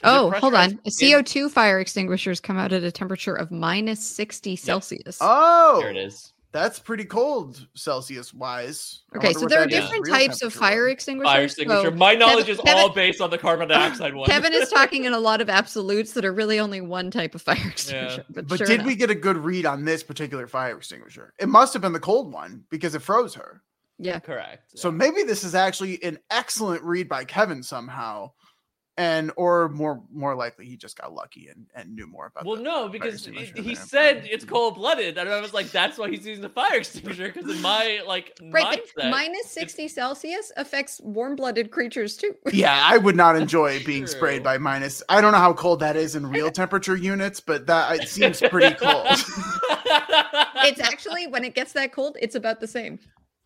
[0.04, 0.76] Oh, hold on.
[0.78, 5.18] pressurized CO2 fire extinguishers come out at a temperature of minus 60 Celsius.
[5.20, 6.32] oh, There it is.
[6.52, 9.02] That's pretty cold Celsius wise.
[9.14, 11.30] Okay, so there are different real types of fire extinguishers.
[11.30, 11.90] Fire extinguisher.
[11.90, 14.26] so My knowledge is Kevin- all based on the carbon dioxide one.
[14.26, 17.42] Kevin is talking in a lot of absolutes that are really only one type of
[17.42, 18.24] fire extinguisher.
[18.30, 18.86] But, But sure did enough.
[18.86, 21.34] we get a good read on this particular fire extinguisher?
[21.38, 23.62] It must have been the cold one because it froze her.
[23.98, 24.18] Yeah.
[24.18, 24.78] Correct.
[24.78, 28.32] So maybe this is actually an excellent read by Kevin somehow.
[28.98, 32.44] and or more more likely he just got lucky and, and knew more about.
[32.44, 32.46] It.
[32.46, 35.98] Well, the no, because he, he said it's cold blooded, and I was like, that's
[35.98, 37.30] why he's using the fire extinguisher.
[37.30, 42.34] Because in my like Right, but mindset, minus 60 Celsius affects warm-blooded creatures too.
[42.52, 45.02] Yeah, I would not enjoy being sprayed by minus.
[45.10, 48.40] I don't know how cold that is in real temperature units, but that it seems
[48.40, 49.06] pretty cold.
[50.64, 52.98] it's actually when it gets that cold, it's about the same.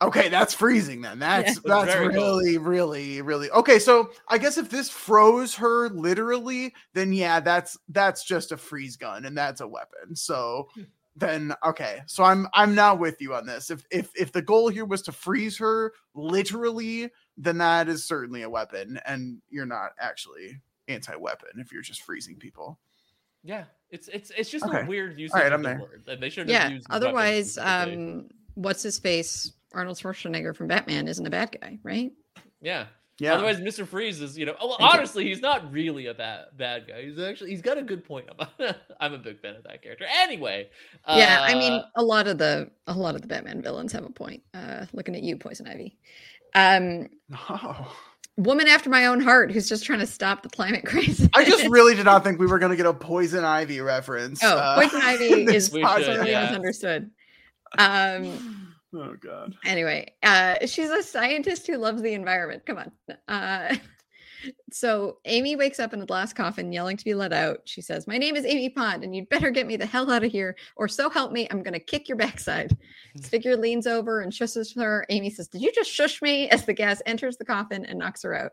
[0.03, 1.19] Okay, that's freezing then.
[1.19, 2.41] That's It's that's very cold.
[2.43, 3.79] really, really, really okay.
[3.79, 8.97] So I guess if this froze her literally, then yeah, that's that's just a freeze
[8.97, 10.17] gun and that's a weapon.
[10.17, 10.69] So
[11.17, 12.01] then okay.
[12.07, 13.71] So I'm I'm not with you on this.
[13.71, 18.41] If if if the goal here was to freeze her literally, then that is certainly
[18.43, 22.79] a weapon, and you're not actually anti-weapon if you're just freezing people.
[23.43, 24.81] yeah, it's it's it's just Okay.
[24.83, 25.81] a weird use All right, of I'm the there.
[25.81, 26.69] word, and they should Yeah.
[26.71, 29.53] Used Otherwise, um, what's his face?
[29.73, 32.13] Arnold Schwarzenegger from Batman isn't a bad guy, right?
[32.61, 32.87] yeah.
[33.19, 33.35] Yeah.
[33.35, 33.87] Otherwise, Mr.
[33.87, 37.03] Freeze is, you know, well, honestly, he's not really a bad bad guy.
[37.03, 38.25] He's actually he's got a good point.
[38.31, 38.49] About
[39.01, 40.07] I'm a big fan of that character.
[40.23, 40.71] Anyway,
[41.07, 44.07] yeah, I mean, uh, a lot of the a lot of the Batman villains have
[44.07, 44.43] a point.
[44.55, 45.99] Uh, looking at you, Poison Ivy.
[46.55, 47.89] Um, No.
[48.39, 51.29] woman after my own heart, who's just trying to stop the climate crisis.
[51.35, 54.43] I just really did not think we were going to get a poison ivy reference.
[54.43, 56.47] oh, uh, Poison Ivy is We should, yeah.
[56.47, 57.11] misunderstood.
[57.77, 59.55] Um, Oh god.
[59.65, 62.67] anyway uh she's a scientist who loves the environment.
[62.67, 62.93] Come on.
[63.29, 63.77] Uh
[64.73, 67.61] so amy wakes up in a glass coffin yelling to be let out.
[67.67, 70.25] She says my name is amy pond and you'd better get me the hell out
[70.25, 72.77] of here or so help me i'm gonna kick your backside.
[73.15, 75.07] This figure leans over and shushes her.
[75.09, 76.49] Amy says did you just shush me?
[76.51, 78.53] as the gas enters the coffin and knocks her out.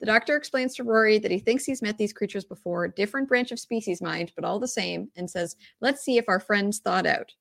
[0.00, 3.52] The doctor explains to rory that he thinks he's met these creatures before different branch
[3.52, 7.06] of species mind but all the same and says let's see if our friends thought
[7.06, 7.32] out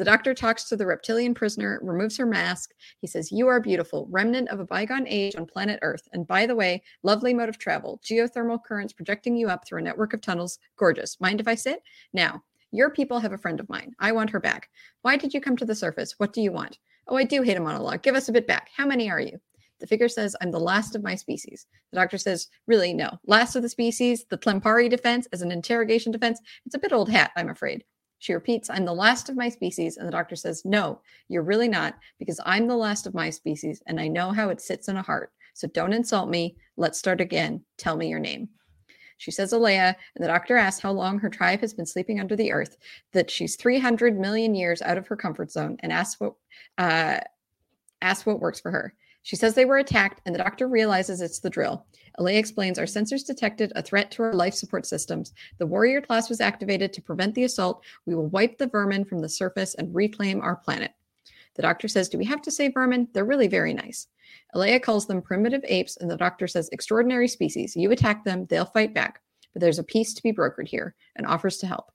[0.00, 2.72] the doctor talks to the reptilian prisoner, removes her mask.
[3.02, 6.08] He says, You are beautiful, remnant of a bygone age on planet Earth.
[6.14, 9.82] And by the way, lovely mode of travel, geothermal currents projecting you up through a
[9.82, 10.58] network of tunnels.
[10.78, 11.20] Gorgeous.
[11.20, 11.82] Mind if I sit?
[12.14, 12.42] Now,
[12.72, 13.92] your people have a friend of mine.
[13.98, 14.70] I want her back.
[15.02, 16.14] Why did you come to the surface?
[16.16, 16.78] What do you want?
[17.06, 18.00] Oh, I do hate a monologue.
[18.00, 18.70] Give us a bit back.
[18.74, 19.38] How many are you?
[19.80, 21.66] The figure says, I'm the last of my species.
[21.92, 23.18] The doctor says, Really, no.
[23.26, 26.40] Last of the species, the Tlempari defense as an interrogation defense.
[26.64, 27.84] It's a bit old hat, I'm afraid.
[28.20, 29.96] She repeats, I'm the last of my species.
[29.96, 33.82] And the doctor says, No, you're really not, because I'm the last of my species
[33.86, 35.32] and I know how it sits in a heart.
[35.54, 36.56] So don't insult me.
[36.76, 37.64] Let's start again.
[37.78, 38.50] Tell me your name.
[39.16, 42.36] She says Alaya, and the doctor asks how long her tribe has been sleeping under
[42.36, 42.78] the earth,
[43.12, 46.34] that she's 300 million years out of her comfort zone, and asks what,
[46.78, 47.18] uh,
[48.00, 48.94] asks what works for her.
[49.22, 51.84] She says they were attacked, and the doctor realizes it's the drill.
[52.18, 55.32] Alaya explains our sensors detected a threat to our life support systems.
[55.58, 57.84] The warrior class was activated to prevent the assault.
[58.06, 60.92] We will wipe the vermin from the surface and reclaim our planet.
[61.54, 63.08] The doctor says, Do we have to say vermin?
[63.12, 64.06] They're really very nice.
[64.54, 67.76] Alaya calls them primitive apes, and the doctor says, Extraordinary species.
[67.76, 69.20] You attack them, they'll fight back.
[69.52, 71.90] But there's a peace to be brokered here and offers to help.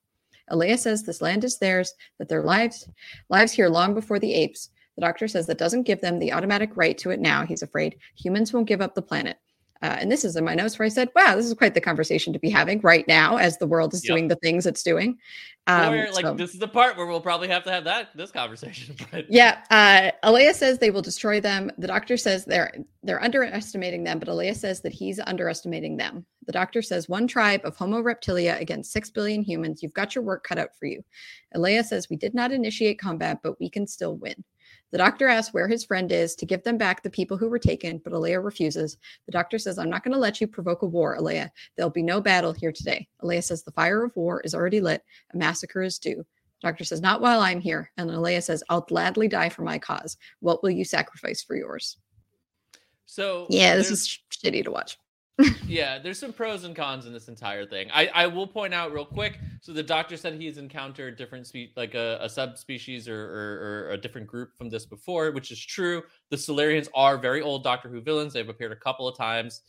[0.51, 2.87] Alaya says this land is theirs, that their lives
[3.29, 4.69] lives here long before the apes.
[4.95, 7.45] The doctor says that doesn't give them the automatic right to it now.
[7.45, 9.37] He's afraid humans won't give up the planet.
[9.81, 11.81] Uh, and this is in my notes where I said, wow, this is quite the
[11.81, 14.13] conversation to be having right now as the world is Yep.
[14.13, 15.17] doing the things it's doing.
[15.67, 18.09] Um, or, like so- this is the part where we'll probably have to have that
[18.15, 18.95] this conversation.
[19.11, 21.71] But yeah, uh, Alaya says they will destroy them.
[21.77, 22.71] The doctor says they're
[23.03, 26.25] they're underestimating them, but Alaya says that he's underestimating them.
[26.45, 29.81] The doctor says one tribe of Homo reptilia against six billion humans.
[29.81, 31.03] You've got your work cut out for you.
[31.55, 34.43] Alaya says we did not initiate combat, but we can still win.
[34.91, 37.59] The doctor asks where his friend is to give them back the people who were
[37.59, 38.97] taken, but Alaya refuses.
[39.25, 41.49] The doctor says, I'm not going to let you provoke a war, Alaya.
[41.75, 43.07] There'll be no battle here today.
[43.23, 45.03] Alaya says, The fire of war is already lit.
[45.33, 46.25] A massacre is due.
[46.61, 47.91] Doctor says, Not while I'm here.
[47.97, 50.17] And Alaya says, I'll gladly die for my cause.
[50.39, 51.97] What will you sacrifice for yours?
[53.05, 54.97] so Yeah, this is shitty to watch.
[55.67, 57.89] Yeah, there's some pros and cons in this entire thing.
[57.93, 59.39] I, I will point out real quick.
[59.61, 63.91] So the doctor said he's encountered different spe- like a, a subspecies or, or, or
[63.91, 66.03] a different group from this before, which is true.
[66.29, 68.33] The Silurians are very old Doctor Who villains.
[68.33, 69.61] They've appeared a couple of times,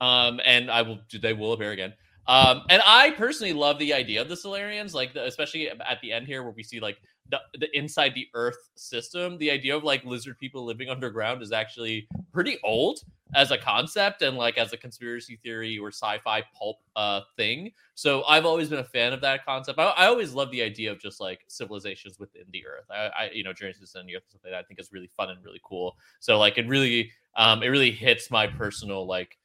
[0.00, 1.92] um, and I will they will appear again.
[2.26, 6.12] Um, and I personally love the idea of the Silurians, like the, especially at the
[6.12, 6.98] end here where we see like
[7.28, 9.36] the, the inside the Earth system.
[9.38, 13.00] The idea of like lizard people living underground is actually pretty old
[13.34, 17.70] as a concept and like as a conspiracy theory or sci-fi pulp uh thing.
[17.94, 19.78] So I've always been a fan of that concept.
[19.78, 22.86] I, I always love the idea of just like civilizations within the Earth.
[22.90, 24.54] I, I you know journeys in the Earth stuff that.
[24.54, 25.96] I think is really fun and really cool.
[26.18, 29.38] So like it really um it really hits my personal like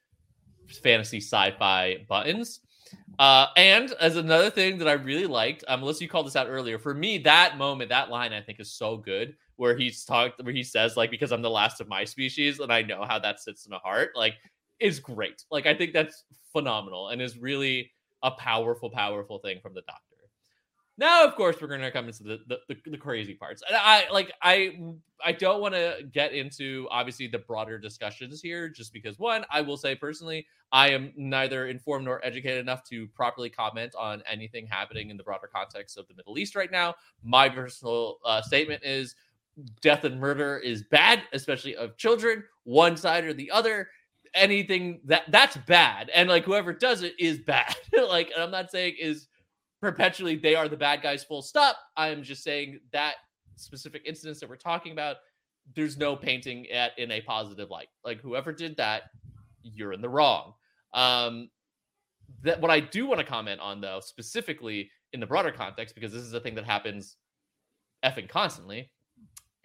[0.67, 2.61] fantasy sci-fi buttons.
[3.17, 6.47] Uh, and as another thing that I really liked, um, Melissa, you called this out
[6.47, 6.77] earlier.
[6.77, 9.35] For me, that moment, that line, I think is so good.
[9.57, 12.71] Where he's talked, where he says, like, because I'm the last of my species, and
[12.73, 14.11] I know how that sits in a heart.
[14.15, 14.35] Like,
[14.79, 15.43] is great.
[15.51, 17.91] Like I think that's phenomenal and is really
[18.23, 20.01] a powerful, powerful thing from the Doctor.
[20.97, 24.05] Now, of course, we're gonna come into the the, the, the crazy parts, and I
[24.13, 24.77] like I
[25.25, 29.59] I don't want to get into obviously the broader discussions here, just because one, I
[29.59, 34.67] will say personally, I am neither informed nor educated enough to properly comment on anything
[34.67, 36.95] happening in the broader context of the Middle East right now.
[37.21, 39.15] My personal uh, statement is
[39.81, 43.89] death and murder is bad, especially of children, one side or the other.
[44.33, 47.73] Anything that that's bad, and like whoever does it is bad.
[48.09, 49.29] like, I'm not saying is
[49.85, 53.15] perpetually they are the bad guys full stop i'm just saying that
[53.55, 55.17] specific incidents that we're talking about
[55.75, 59.03] there's no painting it in a positive light like whoever did that
[59.61, 60.53] you're in the wrong
[60.93, 61.49] um
[62.41, 66.11] that what i do want to comment on though specifically in the broader context because
[66.11, 67.17] this is a thing that happens
[68.03, 68.89] effing constantly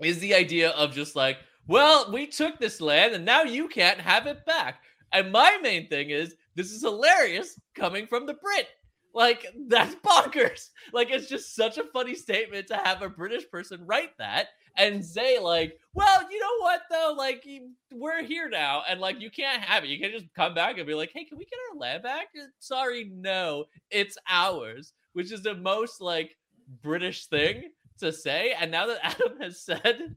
[0.03, 4.01] is the idea of just like well we took this land and now you can't
[4.01, 4.83] have it back
[5.13, 8.69] and my main thing is this is hilarious coming from the brit
[9.15, 10.71] like that's bonkers.
[10.93, 15.05] Like it's just such a funny statement to have a British person write that and
[15.05, 17.15] say like, "Well, you know what though?
[17.17, 17.47] Like
[17.93, 19.91] we're here now, and like you can't have it.
[19.91, 22.29] You can't just come back and be like, "Hey, can we get our land back?"
[22.39, 24.93] Uh, sorry, no, it's ours.
[25.13, 26.37] Which is the most like
[26.83, 27.71] British thing
[28.01, 28.55] to say.
[28.59, 30.17] And now that Adam has said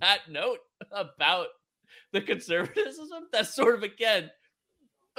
[0.00, 0.58] that note
[0.90, 1.48] about
[2.12, 4.30] the conservatism, that's sort of again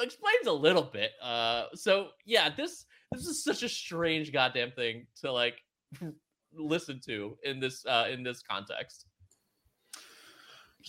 [0.01, 1.11] explains a little bit.
[1.21, 5.55] Uh, so yeah, this this is such a strange goddamn thing to like
[6.53, 9.05] listen to in this uh in this context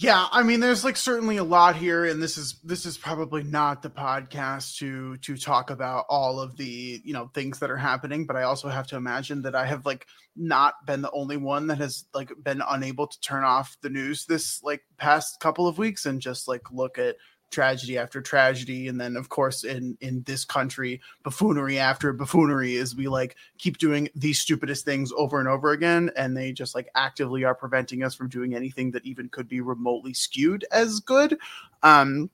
[0.00, 3.42] yeah i mean there's like certainly a lot here and this is this is probably
[3.42, 7.76] not the podcast to to talk about all of the you know things that are
[7.76, 11.36] happening but i also have to imagine that i have like not been the only
[11.36, 15.68] one that has like been unable to turn off the news this like past couple
[15.68, 17.16] of weeks and just like look at
[17.50, 18.88] tragedy after tragedy.
[18.88, 23.78] And then of course in in this country buffoonery after buffoonery is we like keep
[23.78, 26.10] doing these stupidest things over and over again.
[26.16, 29.60] And they just like actively are preventing us from doing anything that even could be
[29.60, 31.38] remotely skewed as good.
[31.82, 32.30] Um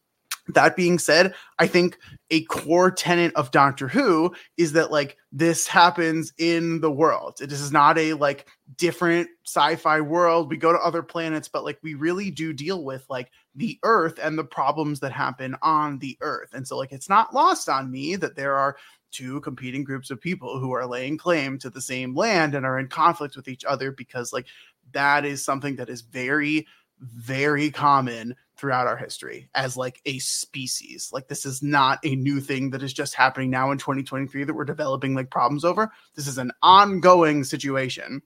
[0.49, 1.99] that being said, I think
[2.31, 7.39] a core tenet of Doctor Who is that like this happens in the world.
[7.39, 10.51] This is not a like different sci-fi world.
[10.51, 14.19] We go to other planets, but like we really do deal with like the Earth
[14.23, 16.51] and the problems that happen on the Earth.
[16.53, 18.77] And so like it's not lost on me that there are
[19.13, 22.79] two competing groups of people who are laying claim to the same land and are
[22.79, 24.47] in conflict with each other because like
[24.93, 26.67] that is something that is very
[27.01, 31.11] very common throughout our history as like a species.
[31.13, 34.55] Like this is not a new thing that is just happening now in 2023 that
[34.55, 35.91] we're developing like problems over.
[36.15, 38.23] This is an ongoing situation.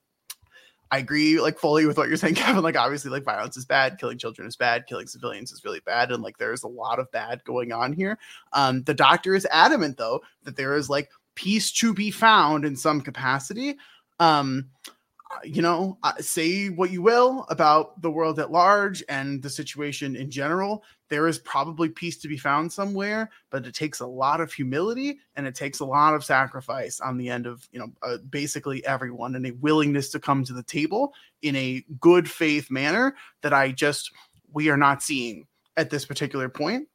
[0.93, 2.62] I agree like fully with what you're saying, Kevin.
[2.62, 6.11] Like obviously, like violence is bad, killing children is bad, killing civilians is really bad,
[6.11, 8.18] and like there's a lot of bad going on here.
[8.53, 12.76] Um, the doctor is adamant though that there is like peace to be found in
[12.76, 13.76] some capacity.
[14.18, 14.70] Um,
[15.45, 20.16] you know, uh, say what you will about the world at large and the situation
[20.16, 20.83] in general.
[21.09, 25.18] There is probably peace to be found somewhere, but it takes a lot of humility
[25.37, 28.85] and it takes a lot of sacrifice on the end of, you know, uh, basically
[28.85, 31.12] everyone and a willingness to come to the table
[31.43, 34.11] in a good faith manner that I just,
[34.53, 36.89] we are not seeing at this particular point.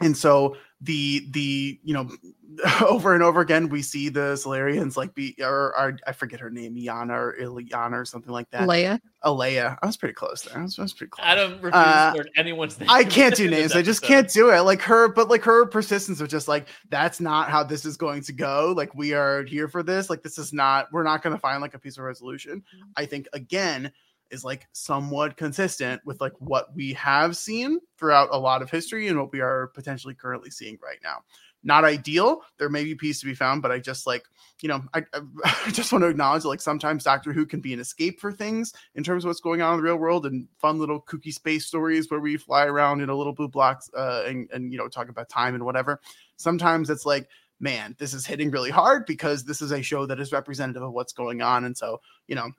[0.00, 2.10] And so the the you know
[2.86, 6.50] over and over again we see the Silurians like be or, or I forget her
[6.50, 8.68] name Iana or Iliana or something like that.
[8.68, 9.00] Leia.
[9.24, 9.78] Alaya.
[9.80, 10.58] I was pretty close there.
[10.58, 11.24] I was, I was pretty close.
[11.24, 12.90] Adam refuses Uh, to learn anyone's name.
[12.90, 13.74] I can't do names.
[13.74, 14.60] I just can't do it.
[14.62, 18.22] Like her, but like her persistence of just like that's not how this is going
[18.24, 18.74] to go.
[18.76, 20.10] Like we are here for this.
[20.10, 20.88] Like this is not.
[20.92, 22.62] We're not going to find like a piece of resolution.
[22.96, 23.92] I think again
[24.32, 29.06] is like somewhat consistent with like what we have seen throughout a lot of history
[29.08, 31.18] and what we are potentially currently seeing right now.
[31.62, 32.42] Not ideal.
[32.58, 34.24] There may be peace to be found, but I just like
[34.62, 35.04] you know I,
[35.44, 38.32] I just want to acknowledge that like sometimes Doctor Who can be an escape for
[38.32, 41.32] things in terms of what's going on in the real world and fun little kooky
[41.32, 44.78] space stories where we fly around in a little blue blocks uh, and and you
[44.78, 46.00] know talk about time and whatever.
[46.36, 47.28] Sometimes it's like
[47.60, 50.92] man, this is hitting really hard because this is a show that is representative of
[50.92, 52.50] what's going on, and so you know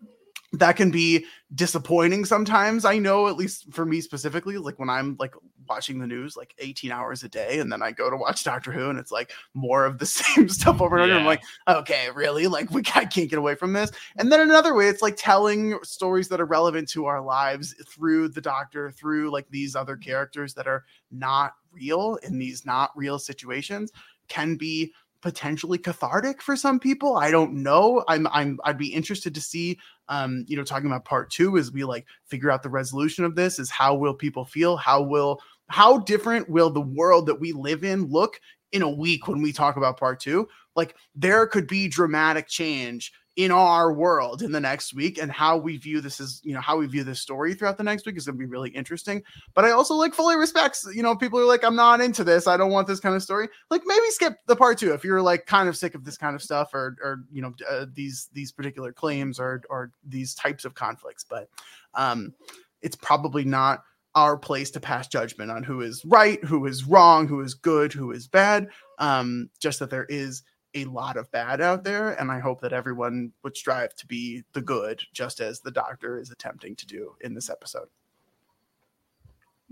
[0.54, 1.26] that can be
[1.56, 2.86] disappointing sometimes.
[2.86, 5.34] I know at least for me specifically like when i'm like
[5.68, 8.72] watching the news like 18 hours a day and then i go to watch doctor
[8.72, 12.10] who and it's like more of the same stuff over and over i'm like okay
[12.16, 12.48] really?
[12.48, 13.92] Like we I can't get away from this?
[14.18, 18.30] And then another way it's like telling stories that are relevant to our lives through
[18.30, 23.20] the doctor through like these other characters that are not real in these not real
[23.20, 23.92] situations
[24.28, 24.94] can be
[25.24, 27.16] potentially cathartic for some people.
[27.16, 28.04] I don't know.
[28.10, 31.72] I'm I'm I'd be interested to see um you know talking about part 2 as
[31.72, 34.76] we like figure out the resolution of this is how will people feel?
[34.76, 38.40] How will how different will the world that we live in look
[38.74, 40.46] in a week when we talk about part 2?
[40.76, 45.58] Like there could be dramatic change in our world in the next week and how
[45.58, 48.16] we view this is you know how we view this story throughout the next week
[48.16, 49.24] is going to be really interesting.
[49.56, 52.48] But i also like fully respects you know people are like i'm not into this.
[52.48, 53.50] I don't want this kind of story.
[53.72, 56.36] Like maybe skip the part two if you're like kind of sick of this kind
[56.36, 60.64] of stuff or or you know uh, these these particular claims or or these types
[60.64, 61.24] of conflicts.
[61.24, 61.50] But
[61.96, 62.34] um
[62.82, 67.28] it's probably not our place to pass judgment on who is right who is wrong
[67.28, 68.70] who is good who is bad.
[69.00, 70.44] Um just that there is
[70.76, 74.44] a lot of bad out there and i hope that everyone would strive to be
[74.54, 77.88] the good just as the doctor is attempting to do in this episode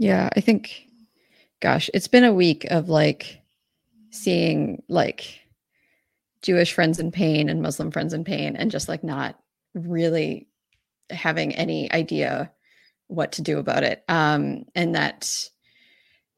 [0.01, 0.87] Yeah, I think,
[1.59, 3.41] gosh, it's been a week of like
[4.09, 5.39] seeing like
[6.41, 9.39] Jewish friends in pain and Muslim friends in pain and just like not
[9.75, 10.47] really
[11.11, 12.51] having any idea
[13.07, 14.03] what to do about it.
[14.07, 15.49] Um, and that,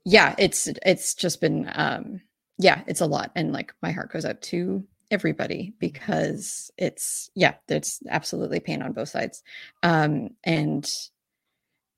[0.04, 2.20] yeah, it's, it's just been, um,
[2.58, 3.32] yeah, it's a lot.
[3.36, 8.94] And like my heart goes out to everybody because it's, yeah, there's absolutely pain on
[8.94, 9.44] both sides.
[9.82, 10.90] Um, and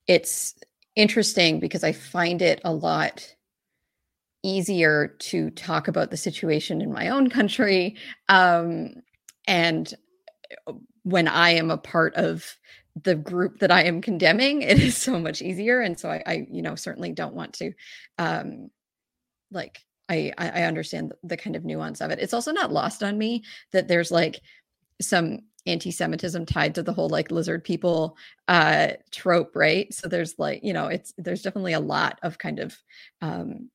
[0.07, 0.55] it's
[0.95, 3.35] interesting because I find it a lot
[4.43, 7.95] easier to talk about the situation in my own country.
[8.29, 8.93] Um,
[9.47, 9.91] and
[10.67, 12.57] uh, when I am a part of
[13.01, 15.81] the group that I am condemning, it is so much easier.
[15.81, 17.73] And so I, I you know, certainly don't want to,
[18.17, 18.69] um,
[19.51, 19.79] like,
[20.09, 22.19] I, I understand the, the kind of nuance of it.
[22.19, 24.41] It's also not lost on me that there's like
[25.01, 28.15] some anti-Semitism tied to the whole like lizard people
[28.47, 29.91] uh trope, right?
[29.93, 32.77] So there's like, you know, it's there's definitely a lot of kind of
[33.21, 33.69] um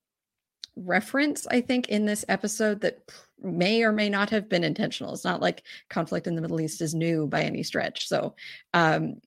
[0.77, 3.01] reference, I think, in this episode that
[3.43, 5.13] may or may not have been intentional.
[5.13, 8.07] It's not like conflict in the Middle East is new by any stretch.
[8.07, 8.37] So
[8.73, 9.21] um,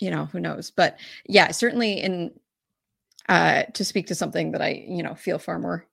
[0.00, 0.70] you know, who knows?
[0.70, 2.32] But yeah, certainly in
[3.28, 5.84] uh to speak to something that I, you know, feel far more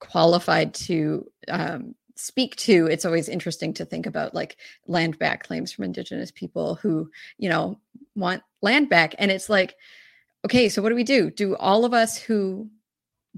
[0.00, 5.72] qualified to um speak to it's always interesting to think about like land back claims
[5.72, 7.78] from indigenous people who you know
[8.14, 9.14] want land back.
[9.18, 9.76] And it's like
[10.44, 11.30] okay so what do we do?
[11.30, 12.68] Do all of us who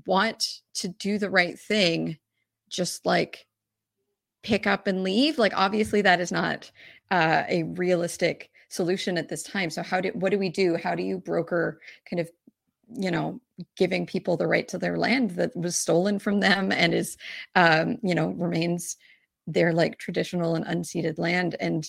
[0.07, 2.19] want to do the right thing
[2.69, 3.47] just like
[4.43, 5.39] pick up and leave?
[5.39, 6.71] Like obviously that is not
[7.11, 9.71] uh, a realistic solution at this time.
[9.71, 10.77] So how do what do we do?
[10.77, 12.31] How do you broker kind of
[12.97, 13.41] you know
[13.77, 17.17] giving people the right to their land that was stolen from them and is
[17.55, 18.97] um you know remains
[19.47, 21.57] their like traditional and unceded land.
[21.61, 21.87] And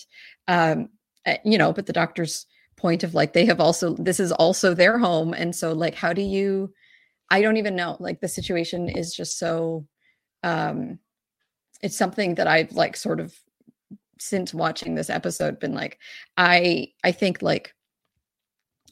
[0.47, 0.89] um
[1.25, 2.45] uh, you know but the doctor's
[2.75, 5.33] point of like they have also this is also their home.
[5.33, 6.73] And so like how do you
[7.33, 9.85] i don't even know like the situation is just so
[10.43, 10.99] um
[11.81, 13.33] it's something that i've like sort of
[14.19, 15.99] since watching this episode been like
[16.37, 17.73] i i think like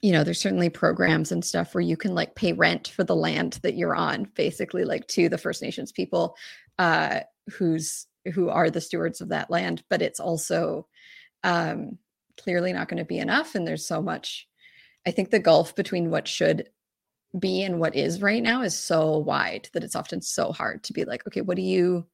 [0.01, 3.15] you know there's certainly programs and stuff where you can like pay rent for the
[3.15, 6.35] land that you're on basically like to the first nations people
[6.79, 7.19] uh
[7.51, 10.87] who's who are the stewards of that land but it's also
[11.43, 11.97] um
[12.39, 14.47] clearly not going to be enough and there's so much
[15.05, 16.69] i think the gulf between what should
[17.37, 20.93] be and what is right now is so wide that it's often so hard to
[20.93, 22.05] be like okay what do you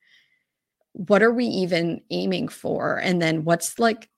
[0.97, 2.97] what are we even aiming for?
[2.97, 4.09] And then what's like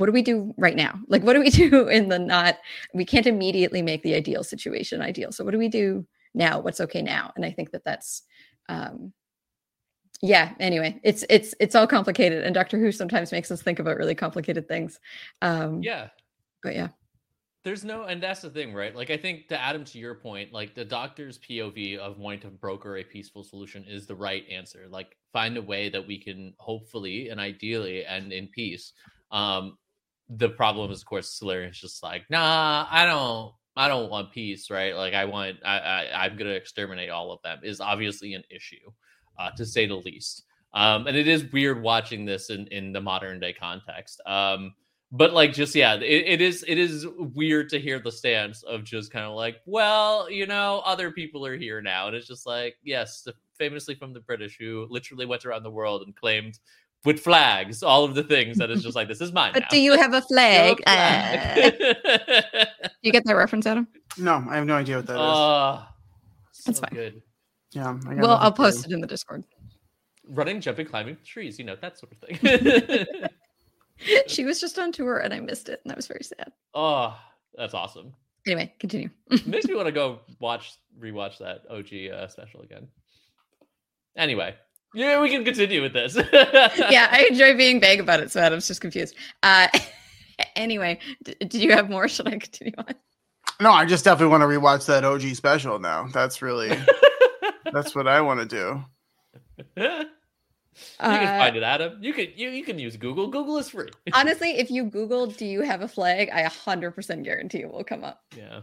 [0.00, 2.58] what do we do right now like what do we do in the not
[2.94, 6.80] we can't immediately make the ideal situation ideal so what do we do now what's
[6.80, 8.22] okay now and i think that that's
[8.68, 9.12] um
[10.22, 13.96] yeah anyway it's it's it's all complicated and doctor who sometimes makes us think about
[13.96, 14.98] really complicated things
[15.42, 16.08] um Yeah.
[16.62, 16.88] but yeah
[17.64, 18.96] There's no, and that's the thing, right?
[18.96, 22.48] Like, I think to Adam, to your point, like the doctor's POV of wanting to
[22.48, 24.86] broker a peaceful solution is the right answer.
[24.88, 28.94] Like, find a way that we can hopefully and ideally and in peace.
[29.30, 29.76] Um,
[30.36, 34.70] the problem is, of course, Silurian's just like, nah, I don't, I don't want peace,
[34.70, 34.94] right?
[34.94, 37.60] Like, I want, I, I I'm gonna exterminate all of them.
[37.62, 38.90] Is obviously an issue,
[39.38, 40.44] uh, to say the least.
[40.72, 44.20] Um, and it is weird watching this in in the modern day context.
[44.26, 44.74] Um,
[45.12, 48.84] but like just yeah it, it is it is weird to hear the stance of
[48.84, 52.46] just kind of like well you know other people are here now and it's just
[52.46, 53.26] like yes
[53.58, 56.58] famously from the british who literally went around the world and claimed
[57.04, 59.68] with flags all of the things that is just like this is mine but now.
[59.70, 62.64] do you have a You have flag, Uh,
[63.02, 63.88] you get that reference adam?
[64.18, 65.20] No i have no idea what that is.
[65.20, 65.86] Oh
[66.66, 66.94] That's so fine.
[66.94, 67.22] good.
[67.72, 69.44] Yeah I got well i'll post to- it in the discord.
[70.28, 72.38] Running jumping climbing trees you know that sort of thing.
[74.26, 76.52] She was just on tour and i missed it and that was very sad.
[76.74, 77.18] Oh
[77.54, 78.12] that's awesome.
[78.46, 79.10] Anyway continue.
[79.46, 82.88] Makes me want to go watch rewatch that og uh, special again.
[84.16, 84.54] Anyway
[84.94, 86.16] Yeah, we can continue with this.
[86.32, 89.14] yeah, I enjoy being vague about it, so Adam's just confused.
[89.42, 89.68] Uh,
[90.56, 92.08] anyway, d- do you have more?
[92.08, 92.94] Should I continue on?
[93.60, 96.08] No, I just definitely want to rewatch that OG special now.
[96.12, 96.76] That's really
[97.72, 98.84] that's what I want to do.
[99.76, 100.06] you can
[100.98, 101.98] Uh, find it, Adam.
[102.02, 103.28] You can you, you can use Google.
[103.28, 103.90] Google is free.
[104.14, 108.02] Honestly, if you Google "Do you have a flag?" I 100% guarantee it will come
[108.02, 108.22] up.
[108.36, 108.60] Yeah.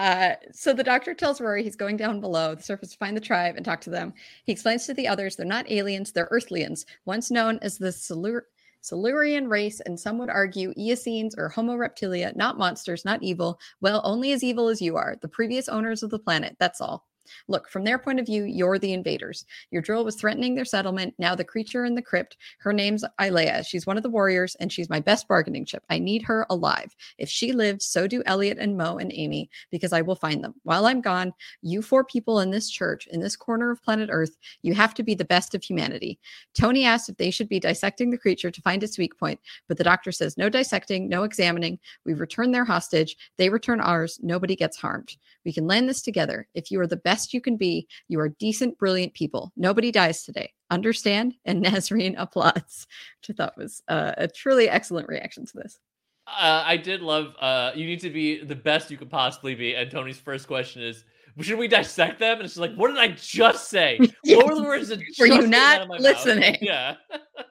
[0.00, 3.20] Uh, so the doctor tells Rory he's going down below the surface to find the
[3.20, 4.14] tribe and talk to them.
[4.46, 8.46] He explains to the others they're not aliens, they're Earthlians, once known as the Silur-
[8.80, 13.60] Silurian race, and some would argue Eocenes or Homo reptilia, not monsters, not evil.
[13.82, 16.56] Well, only as evil as you are, the previous owners of the planet.
[16.58, 17.06] That's all.
[17.48, 19.44] Look, from their point of view, you're the invaders.
[19.70, 21.14] Your drill was threatening their settlement.
[21.18, 23.66] Now the creature in the crypt, her name's Alaya.
[23.66, 25.84] She's one of the warriors, and she's my best bargaining chip.
[25.90, 26.94] I need her alive.
[27.18, 30.54] If she lives, so do Elliot and Mo and Amy, because I will find them.
[30.62, 31.32] While I'm gone,
[31.62, 35.02] you four people in this church, in this corner of planet Earth, you have to
[35.02, 36.18] be the best of humanity.
[36.54, 39.76] Tony asked if they should be dissecting the creature to find its weak point, but
[39.76, 41.78] the doctor says no dissecting, no examining.
[42.04, 43.16] We return their hostage.
[43.36, 44.18] They return ours.
[44.22, 45.16] Nobody gets harmed.
[45.44, 46.46] We can land this together.
[46.54, 49.52] If you are the best you can be, you are decent, brilliant people.
[49.56, 50.52] Nobody dies today.
[50.70, 51.34] Understand?
[51.44, 52.86] And Nasreen applauds,
[53.20, 55.78] which I thought was uh, a truly excellent reaction to this.
[56.26, 57.34] Uh, I did love.
[57.40, 59.74] Uh, you need to be the best you could possibly be.
[59.74, 61.04] And Tony's first question is,
[61.40, 63.98] "Should we dissect them?" And it's like, "What did I just say?
[64.24, 66.58] What were the words that Were you not out of my mouth?" listening?
[66.60, 66.96] Yeah.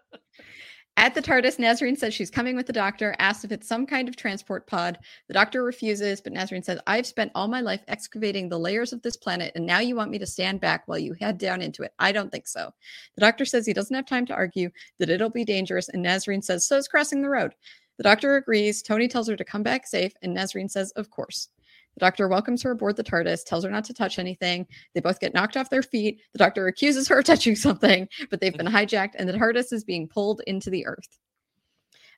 [0.99, 4.09] At the TARDIS, Nasreen says she's coming with the doctor, asks if it's some kind
[4.09, 4.99] of transport pod.
[5.29, 9.01] The doctor refuses, but Nasreen says, I've spent all my life excavating the layers of
[9.01, 11.83] this planet, and now you want me to stand back while you head down into
[11.83, 11.93] it.
[11.99, 12.73] I don't think so.
[13.15, 16.43] The doctor says he doesn't have time to argue, that it'll be dangerous, and Nasreen
[16.43, 17.55] says, So is crossing the road.
[17.95, 18.81] The doctor agrees.
[18.81, 21.47] Tony tells her to come back safe, and Nasreen says, Of course.
[21.99, 24.65] The doctor welcomes her aboard the TARDIS, tells her not to touch anything.
[24.93, 26.21] They both get knocked off their feet.
[26.31, 29.83] The doctor accuses her of touching something, but they've been hijacked, and the TARDIS is
[29.83, 31.19] being pulled into the Earth.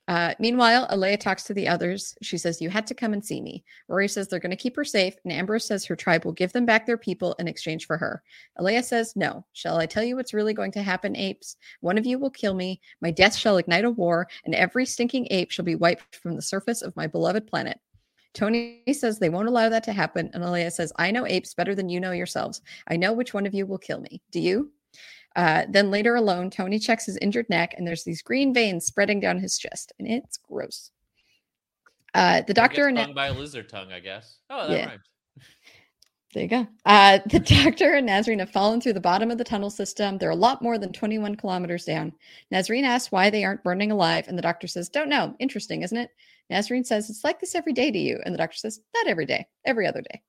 [0.08, 2.16] Uh, meanwhile, Alaya talks to the others.
[2.22, 3.64] She says, You had to come and see me.
[3.88, 6.54] Rory says they're going to keep her safe, and Ambrose says her tribe will give
[6.54, 8.22] them back their people in exchange for her.
[8.60, 9.46] Alaya says, No.
[9.54, 11.56] Shall I tell you what's really going to happen, apes?
[11.80, 12.82] One of you will kill me.
[13.02, 16.42] My death shall ignite a war, and every stinking ape shall be wiped from the
[16.42, 17.80] surface of my beloved planet.
[18.34, 21.76] Tony says they won't allow that to happen, and Alaya says, I know apes better
[21.76, 22.62] than you know yourselves.
[22.88, 24.22] I know which one of you will kill me.
[24.32, 24.72] Do you?
[25.36, 29.20] Uh, then later alone, Tony checks his injured neck, and there's these green veins spreading
[29.20, 30.92] down his chest, and it's gross.
[32.14, 34.38] Uh, the doctor and by a lizard tongue, I guess.
[34.50, 34.86] Oh, that Yeah.
[34.88, 35.02] rhymed.
[36.34, 36.68] there you go.
[36.86, 40.18] Uh, the doctor and Nasreen have fallen through the bottom of the tunnel system.
[40.18, 42.12] They're a lot more than 21 kilometers down.
[42.54, 45.36] Nasreen asks why they aren't burning alive, and the doctor says, Don't know.
[45.40, 46.10] Interesting, isn't it?
[46.52, 48.20] Nasreen says, It's like this every day to you.
[48.26, 50.22] And the doctor says, Not every day, every other day.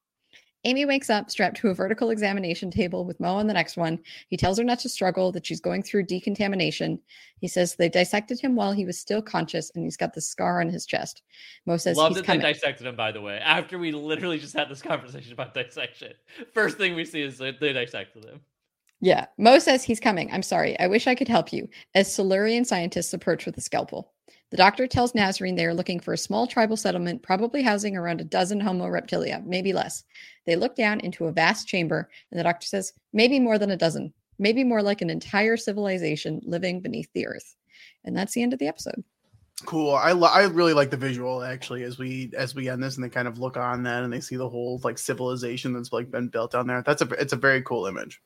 [0.65, 3.99] Amy wakes up strapped to a vertical examination table with Mo on the next one.
[4.28, 7.01] He tells her not to struggle, that she's going through decontamination.
[7.40, 10.61] He says they dissected him while he was still conscious and he's got the scar
[10.61, 11.23] on his chest.
[11.66, 12.43] Mo says Love he's that coming.
[12.43, 13.39] they dissected him, by the way.
[13.39, 16.12] After we literally just had this conversation about dissection,
[16.55, 18.40] first thing we see is that they dissected him.
[19.03, 19.27] Yeah.
[19.37, 20.31] Mo says he's coming.
[20.33, 20.79] I'm sorry.
[20.79, 21.69] I wish I could help you.
[21.93, 24.12] As Silurian scientists approach with a scalpel.
[24.53, 28.20] The doctor tells Nasreen they are looking for a small tribal settlement, probably housing around
[28.20, 30.05] a dozen Homo reptilia, maybe less.
[30.47, 33.77] They look down into a vast chamber, and the doctor says, maybe more than a
[33.77, 37.57] dozen, maybe more like an entire civilization living beneath the earth.
[38.05, 39.03] And that's the end of the episode.
[39.66, 39.95] Cool.
[39.95, 43.05] I lo- I really like the visual actually as we as we end this and
[43.05, 46.11] they kind of look on that and they see the whole like civilization that's like
[46.11, 46.83] been built down there.
[46.83, 48.20] That's a it's a very cool image.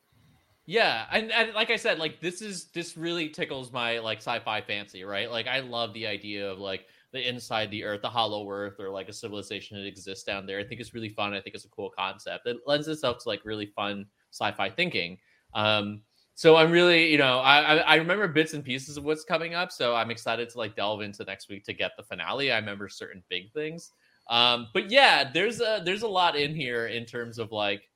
[0.68, 4.60] Yeah, and, and like I said, like this is this really tickles my like sci-fi
[4.60, 5.30] fancy, right?
[5.30, 8.90] Like I love the idea of like the inside the earth, the hollow earth, or
[8.90, 10.58] like a civilization that exists down there.
[10.58, 11.34] I think it's really fun.
[11.34, 12.48] I think it's a cool concept.
[12.48, 15.18] It lends itself to like really fun sci-fi thinking.
[15.54, 16.02] Um,
[16.34, 19.70] so I'm really, you know, I, I remember bits and pieces of what's coming up.
[19.72, 22.50] So I'm excited to like delve into next week to get the finale.
[22.50, 23.92] I remember certain big things.
[24.28, 27.88] Um, but yeah, there's a there's a lot in here in terms of like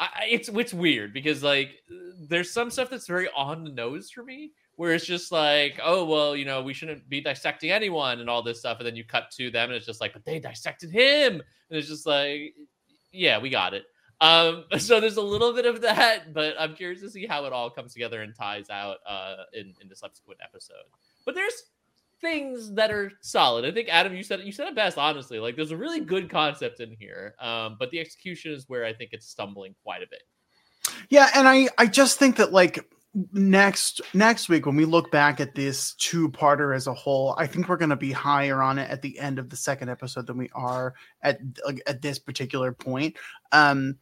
[0.00, 1.70] I, it's it's weird because like
[2.28, 6.04] there's some stuff that's very on the nose for me where it's just like oh
[6.04, 9.02] well you know we shouldn't be dissecting anyone and all this stuff and then you
[9.02, 11.34] cut to them and it's just like but they dissected him!
[11.34, 12.54] And it's just like
[13.12, 13.84] yeah we got it.
[14.20, 17.52] Um so there's a little bit of that but i'm curious to see how it
[17.52, 20.76] all comes together and ties out uh in in the subsequent episode.
[21.26, 21.62] But there's
[22.20, 23.64] things that are solid.
[23.64, 24.98] I think Adam, you said you said it best.
[24.98, 28.84] Honestly, like there's a really good concept in here, um, but the execution is where
[28.84, 30.22] I think it's stumbling quite a bit.
[31.08, 32.90] Yeah, and I I just think that like
[33.32, 37.68] next next week when we look back at this two-parter as a whole, I think
[37.68, 40.36] we're going to be higher on it at the end of the second episode than
[40.36, 43.16] we are at like, at this particular point.
[43.52, 43.96] Um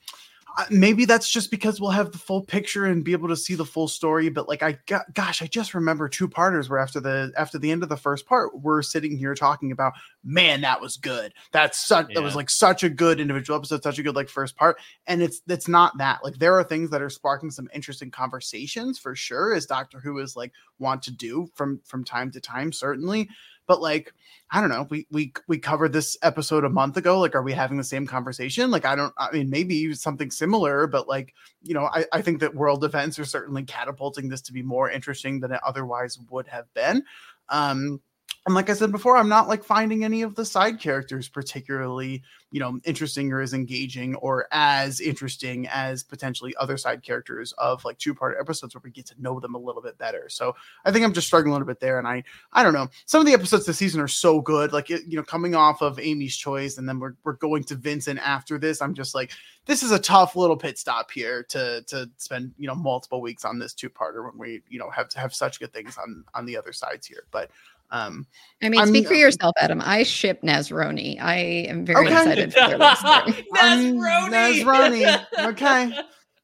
[0.71, 3.65] maybe that's just because we'll have the full picture and be able to see the
[3.65, 7.33] full story but like i got, gosh i just remember two parters where after the
[7.37, 9.93] after the end of the first part we're sitting here talking about
[10.27, 11.33] man that was good.
[11.53, 14.57] That's such that was like such a good individual episode such a good like first
[14.57, 14.79] part.
[15.07, 16.25] And it's it's not that.
[16.25, 20.19] Like there are things that are sparking some interesting conversations for sure as doctor who
[20.19, 23.29] is like want to do from from time to time certainly
[23.67, 24.13] but like
[24.53, 24.87] I don't know.
[24.89, 27.19] We we we covered this episode a month ago.
[27.19, 28.71] Like, are we having the same conversation?
[28.71, 29.13] Like, I don't.
[29.19, 33.19] I mean, maybe something similar, but like, you know, I, I think that world events
[33.19, 37.03] are certainly catapulting this to be more interesting than it otherwise would have been.
[37.49, 38.01] Um,
[38.47, 42.23] and like I said before, I'm not like finding any of the side characters particularly,
[42.53, 47.85] you know, interesting or as engaging or as interesting as potentially other side characters of
[47.85, 50.29] like two part episodes where we get to know them a little bit better.
[50.29, 50.55] So
[50.85, 51.99] I think I'm just struggling a little bit there.
[51.99, 52.23] And I,
[52.53, 52.87] I don't know.
[53.07, 54.73] Some of the episodes this season are so good.
[54.73, 57.75] Like, it, you know, coming off of Amy's choice and then we're, we're going to
[57.75, 58.81] Vincent after this.
[58.81, 59.33] I'm just like,
[59.65, 63.45] this is a tough little pit stop here to, to spend, you know, multiple weeks
[63.45, 66.25] on this two parter when we, you know, have to have such good things on,
[66.33, 67.25] on the other sides here.
[67.33, 67.51] But,
[67.91, 68.27] um,
[68.63, 69.81] I mean, I'm- speak for yourself, Adam.
[69.85, 71.21] I ship Nazroni.
[71.21, 71.37] I
[71.69, 72.17] am very Okay.
[72.17, 73.47] excited for their love story.
[73.55, 75.05] I'm Nasroni!
[75.05, 75.47] Nasroni.
[75.47, 75.99] Okay.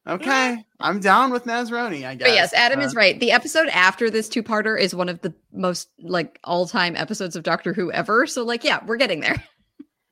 [0.07, 0.65] Okay.
[0.79, 2.27] I'm down with Nasroni, I guess.
[2.27, 3.17] But yes, Adam Uh, is right.
[3.19, 7.73] The episode after this two-parter is one of the most like all-time episodes of Doctor
[7.73, 8.27] Who ever.
[8.27, 9.41] So like, yeah, we're getting there.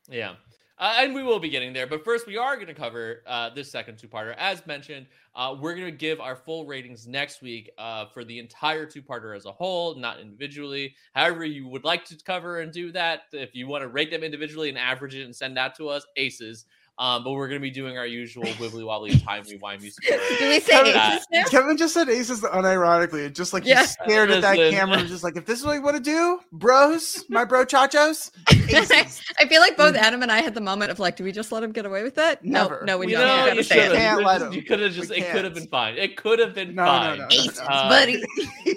[0.10, 0.34] Yeah.
[0.82, 1.86] Uh, and we will be getting there.
[1.86, 4.34] But first, we are going to cover uh, this second two parter.
[4.40, 5.06] As mentioned,
[5.36, 9.04] uh, we're going to give our full ratings next week uh, for the entire two
[9.04, 10.96] parter as a whole, not individually.
[11.14, 14.24] However, you would like to cover and do that, if you want to rate them
[14.24, 16.66] individually and average it and send that to us, aces.
[17.02, 20.18] Um, but we're going to be doing our usual wibbly wobbly timey wimey score.
[20.38, 21.44] Do we say Kevin, aces now?
[21.46, 23.34] Kevin just said aces unironically.
[23.34, 23.80] Just like Yeah.
[23.80, 26.04] he's stared at that camera and just like, if this is what you want to
[26.04, 28.30] do, bros, my bro chachos.
[28.48, 31.52] I feel like both Adam and I had the moment of like, do we just
[31.52, 32.46] let him get away with that?
[32.46, 32.82] Never.
[32.86, 33.48] No, no, we You don't.
[33.48, 33.98] know, you say should it.
[33.98, 33.98] have.
[33.98, 34.54] Can't You let could've- him.
[34.60, 35.10] You could have just.
[35.10, 35.98] We It could have been fine.
[35.98, 37.18] It could have been No, no, fine.
[37.18, 37.66] no, no, Aces, no.
[37.66, 38.24] Uh, buddy.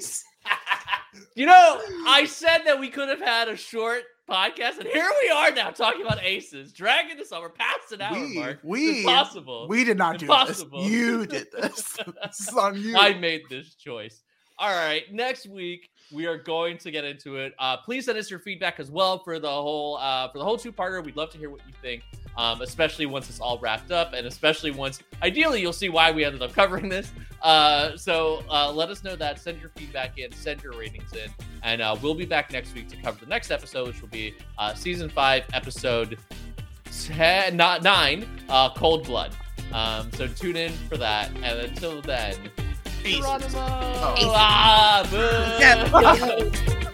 [1.37, 5.31] You know, I said that we could have had a short podcast, and here we
[5.31, 8.59] are now talking about aces, dragging this over past an hour We- mark.
[8.63, 9.67] we- impossible.
[9.69, 10.83] We did not do Impossible.
[10.83, 10.91] this.
[10.93, 11.99] You did this.
[12.23, 12.97] this is on you.
[12.97, 14.23] I made this choice.
[14.59, 17.55] All right, next week we are going to get into it.
[17.59, 20.57] Uh, please send us your feedback as well for the whole uh, for the whole
[20.57, 21.05] two parter.
[21.05, 22.05] We'd love to hear what you think,
[22.37, 26.25] um, especially once it's all wrapped up, and especially once ideally you'll see why we
[26.25, 27.13] ended up covering this.
[27.43, 29.39] Uh, so uh, let us know that.
[29.39, 31.31] Send your feedback in, send your ratings in,
[31.63, 34.35] and uh, we'll be back next week to cover the next episode, which will be
[34.59, 36.19] uh, season five, episode
[37.03, 39.35] 10, not nine, uh, Cold Blood.
[39.73, 42.37] Um, so tune in for that, and until then.
[43.05, 43.21] Aces.
[43.21, 43.59] Geronimo!
[43.59, 44.33] Oh.
[44.35, 46.51] Ah, boo!